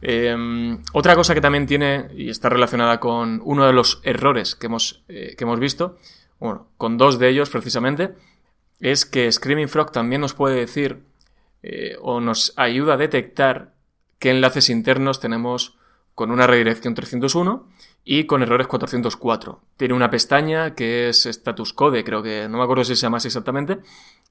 Em, 0.01 0.81
otra 0.93 1.17
cosa 1.17 1.35
que 1.35 1.41
también 1.41 1.67
tiene 1.67 2.09
y 2.15 2.31
está 2.31 2.49
relacionada 2.49 3.01
con 3.01 3.41
uno 3.45 3.67
de 3.67 3.73
los 3.73 4.01
errores 4.05 4.55
que 4.55 4.67
hemos, 4.67 5.03
eh, 5.09 5.35
que 5.37 5.45
hemos 5.45 5.59
visto, 5.59 5.99
bueno, 6.39 6.69
con 6.77 6.99
dos 6.99 7.19
de 7.19 7.29
ellos 7.29 7.51
precisamente, 7.51 8.15
es 8.81 9.05
que 9.05 9.31
Screaming 9.31 9.69
Frog 9.69 9.91
también 9.91 10.21
nos 10.21 10.35
puede 10.35 10.57
decir 10.57 11.03
eh, 11.63 11.97
o 12.01 12.21
nos 12.21 12.53
ayuda 12.57 12.95
a 12.95 12.97
detectar 12.97 13.73
qué 14.19 14.31
enlaces 14.31 14.71
internos 14.71 15.21
tenemos 15.21 15.79
con 16.15 16.31
una 16.31 16.47
redirección 16.47 16.95
301 16.95 17.69
y 18.05 18.25
con 18.25 18.43
errores 18.43 18.67
404. 18.67 19.61
Tiene 19.77 19.95
una 19.95 20.11
pestaña 20.11 20.75
que 20.75 21.09
es 21.09 21.27
status 21.27 21.73
code, 21.73 22.03
creo 22.03 22.23
que 22.23 22.49
no 22.49 22.59
me 22.59 22.65
acuerdo 22.65 22.85
si 22.85 22.97
se 22.97 23.03
llama 23.03 23.19
exactamente, 23.19 23.79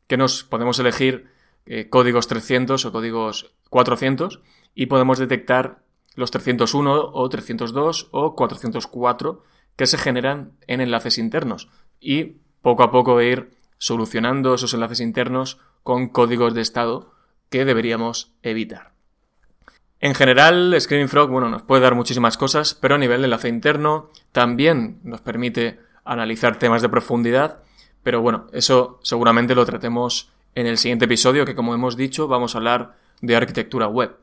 que 0.08 0.18
nos 0.18 0.44
podemos 0.44 0.80
elegir 0.80 1.28
eh, 1.66 1.88
códigos 1.90 2.28
300 2.28 2.84
o 2.86 2.92
códigos 2.92 3.54
400 3.70 4.42
y 4.76 4.88
podemos 4.88 5.18
detectar 5.18 5.84
los 6.16 6.32
301 6.32 7.12
o 7.14 7.30
302 7.30 8.10
o 8.12 8.36
404 8.36 9.44
que 9.78 9.88
se 9.88 9.98
generan 9.98 10.54
en 10.68 10.82
enlaces 10.82 11.18
internos 11.18 11.70
y 12.02 12.38
poco 12.62 12.84
a 12.84 12.92
poco 12.92 13.22
ir 13.22 13.52
solucionando 13.78 14.56
esos 14.56 14.74
enlaces 14.74 15.00
internos 15.00 15.60
con 15.84 16.10
códigos 16.10 16.54
de 16.54 16.62
estado 16.62 17.14
que 17.50 17.64
deberíamos 17.64 18.34
evitar. 18.42 18.97
En 20.00 20.14
general, 20.14 20.76
Screaming 20.80 21.10
Frog 21.10 21.30
bueno, 21.30 21.50
nos 21.50 21.64
puede 21.64 21.82
dar 21.82 21.96
muchísimas 21.96 22.38
cosas, 22.38 22.76
pero 22.76 22.96
a 22.96 22.98
nivel 22.98 23.22
de 23.22 23.26
enlace 23.26 23.50
interno 23.50 24.12
también 24.32 25.00
nos 25.04 25.22
permite 25.22 25.80
analizar 26.06 26.60
temas 26.60 26.82
de 26.82 26.90
profundidad, 26.90 27.60
pero 28.04 28.22
bueno, 28.22 28.48
eso 28.54 29.00
seguramente 29.02 29.56
lo 29.56 29.66
tratemos 29.66 30.32
en 30.56 30.68
el 30.68 30.78
siguiente 30.78 31.06
episodio, 31.06 31.46
que 31.46 31.56
como 31.56 31.74
hemos 31.74 31.98
dicho, 31.98 32.28
vamos 32.28 32.54
a 32.54 32.60
hablar 32.60 32.96
de 33.22 33.36
arquitectura 33.36 33.88
web. 33.88 34.16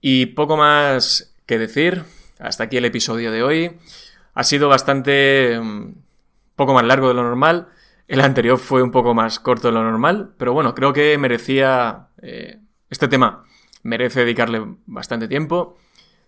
Y 0.00 0.26
poco 0.26 0.56
más 0.56 1.34
que 1.46 1.58
decir. 1.58 2.04
Hasta 2.38 2.64
aquí 2.64 2.76
el 2.76 2.84
episodio 2.84 3.32
de 3.32 3.42
hoy. 3.42 3.78
Ha 4.34 4.44
sido 4.44 4.68
bastante... 4.68 5.58
Mm, 5.60 5.94
poco 6.54 6.74
más 6.74 6.84
largo 6.84 7.08
de 7.08 7.14
lo 7.14 7.22
normal. 7.22 7.68
El 8.06 8.20
anterior 8.20 8.58
fue 8.58 8.82
un 8.82 8.90
poco 8.90 9.14
más 9.14 9.40
corto 9.40 9.68
de 9.68 9.74
lo 9.74 9.82
normal, 9.82 10.34
pero 10.38 10.52
bueno, 10.52 10.74
creo 10.74 10.92
que 10.92 11.18
merecía... 11.18 12.08
Eh, 12.22 12.60
este 12.90 13.08
tema 13.08 13.44
merece 13.82 14.20
dedicarle 14.20 14.76
bastante 14.86 15.28
tiempo. 15.28 15.76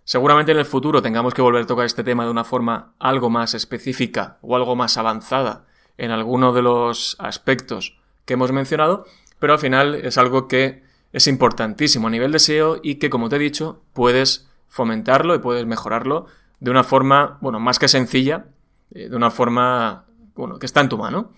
Seguramente 0.04 0.52
en 0.52 0.58
el 0.58 0.64
futuro 0.64 1.02
tengamos 1.02 1.34
que 1.34 1.42
volver 1.42 1.62
a 1.62 1.66
tocar 1.66 1.86
este 1.86 2.04
tema 2.04 2.24
de 2.24 2.30
una 2.30 2.44
forma 2.44 2.94
algo 2.98 3.30
más 3.30 3.54
específica 3.54 4.38
o 4.42 4.56
algo 4.56 4.76
más 4.76 4.96
avanzada 4.96 5.66
en 5.98 6.10
alguno 6.10 6.52
de 6.52 6.62
los 6.62 7.16
aspectos 7.18 7.98
que 8.24 8.34
hemos 8.34 8.53
mencionado, 8.53 9.05
pero 9.38 9.53
al 9.53 9.59
final 9.59 9.94
es 9.94 10.18
algo 10.18 10.48
que 10.48 10.82
es 11.12 11.26
importantísimo 11.26 12.09
a 12.09 12.11
nivel 12.11 12.32
de 12.32 12.38
SEO 12.38 12.80
y 12.82 12.96
que, 12.96 13.11
como 13.11 13.28
te 13.28 13.36
he 13.36 13.38
dicho, 13.40 13.82
puedes 13.92 14.48
fomentarlo 14.68 15.34
y 15.34 15.40
puedes 15.40 15.66
mejorarlo 15.66 16.26
de 16.61 16.70
una 16.70 16.84
forma, 16.84 17.38
bueno, 17.40 17.59
más 17.59 17.78
que 17.78 17.88
sencilla, 17.88 18.46
eh, 18.92 19.09
de 19.09 19.16
una 19.16 19.30
forma, 19.30 20.05
bueno, 20.34 20.59
que 20.59 20.66
está 20.66 20.80
en 20.80 20.88
tu 20.88 20.98
mano. 20.98 21.32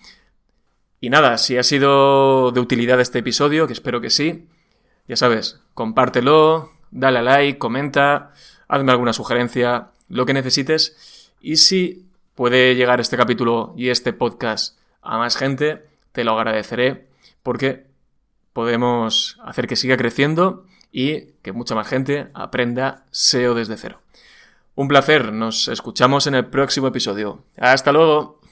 Y 0.99 1.09
nada, 1.09 1.37
si 1.37 1.57
ha 1.57 1.63
sido 1.63 2.51
de 2.51 2.59
utilidad 2.59 3.01
este 3.01 3.19
episodio, 3.19 3.67
que 3.67 3.73
espero 3.73 3.99
que 3.99 4.09
sí, 4.09 4.47
ya 5.07 5.15
sabes, 5.15 5.59
compártelo, 5.73 6.71
dale 6.91 7.19
a 7.19 7.21
like, 7.21 7.59
comenta, 7.59 8.31
hazme 8.67 8.91
alguna 8.91 9.13
sugerencia, 9.13 9.89
lo 10.09 10.25
que 10.25 10.33
necesites. 10.33 11.31
Y 11.41 11.57
si 11.57 12.05
puede 12.35 12.75
llegar 12.75 12.99
este 12.99 13.17
capítulo 13.17 13.73
y 13.75 13.89
este 13.89 14.13
podcast 14.13 14.77
a 15.01 15.17
más 15.17 15.35
gente, 15.35 15.85
te 16.11 16.23
lo 16.23 16.37
agradeceré 16.37 17.07
porque 17.41 17.85
podemos 18.53 19.39
hacer 19.43 19.67
que 19.67 19.75
siga 19.75 19.97
creciendo 19.97 20.65
y 20.91 21.33
que 21.41 21.51
mucha 21.51 21.75
más 21.75 21.87
gente 21.87 22.29
aprenda 22.33 23.05
SEO 23.11 23.55
desde 23.55 23.77
cero. 23.77 23.99
Un 24.75 24.87
placer, 24.87 25.33
nos 25.33 25.67
escuchamos 25.67 26.25
en 26.27 26.35
el 26.35 26.45
próximo 26.45 26.87
episodio. 26.87 27.43
Hasta 27.57 27.91
luego. 27.91 28.42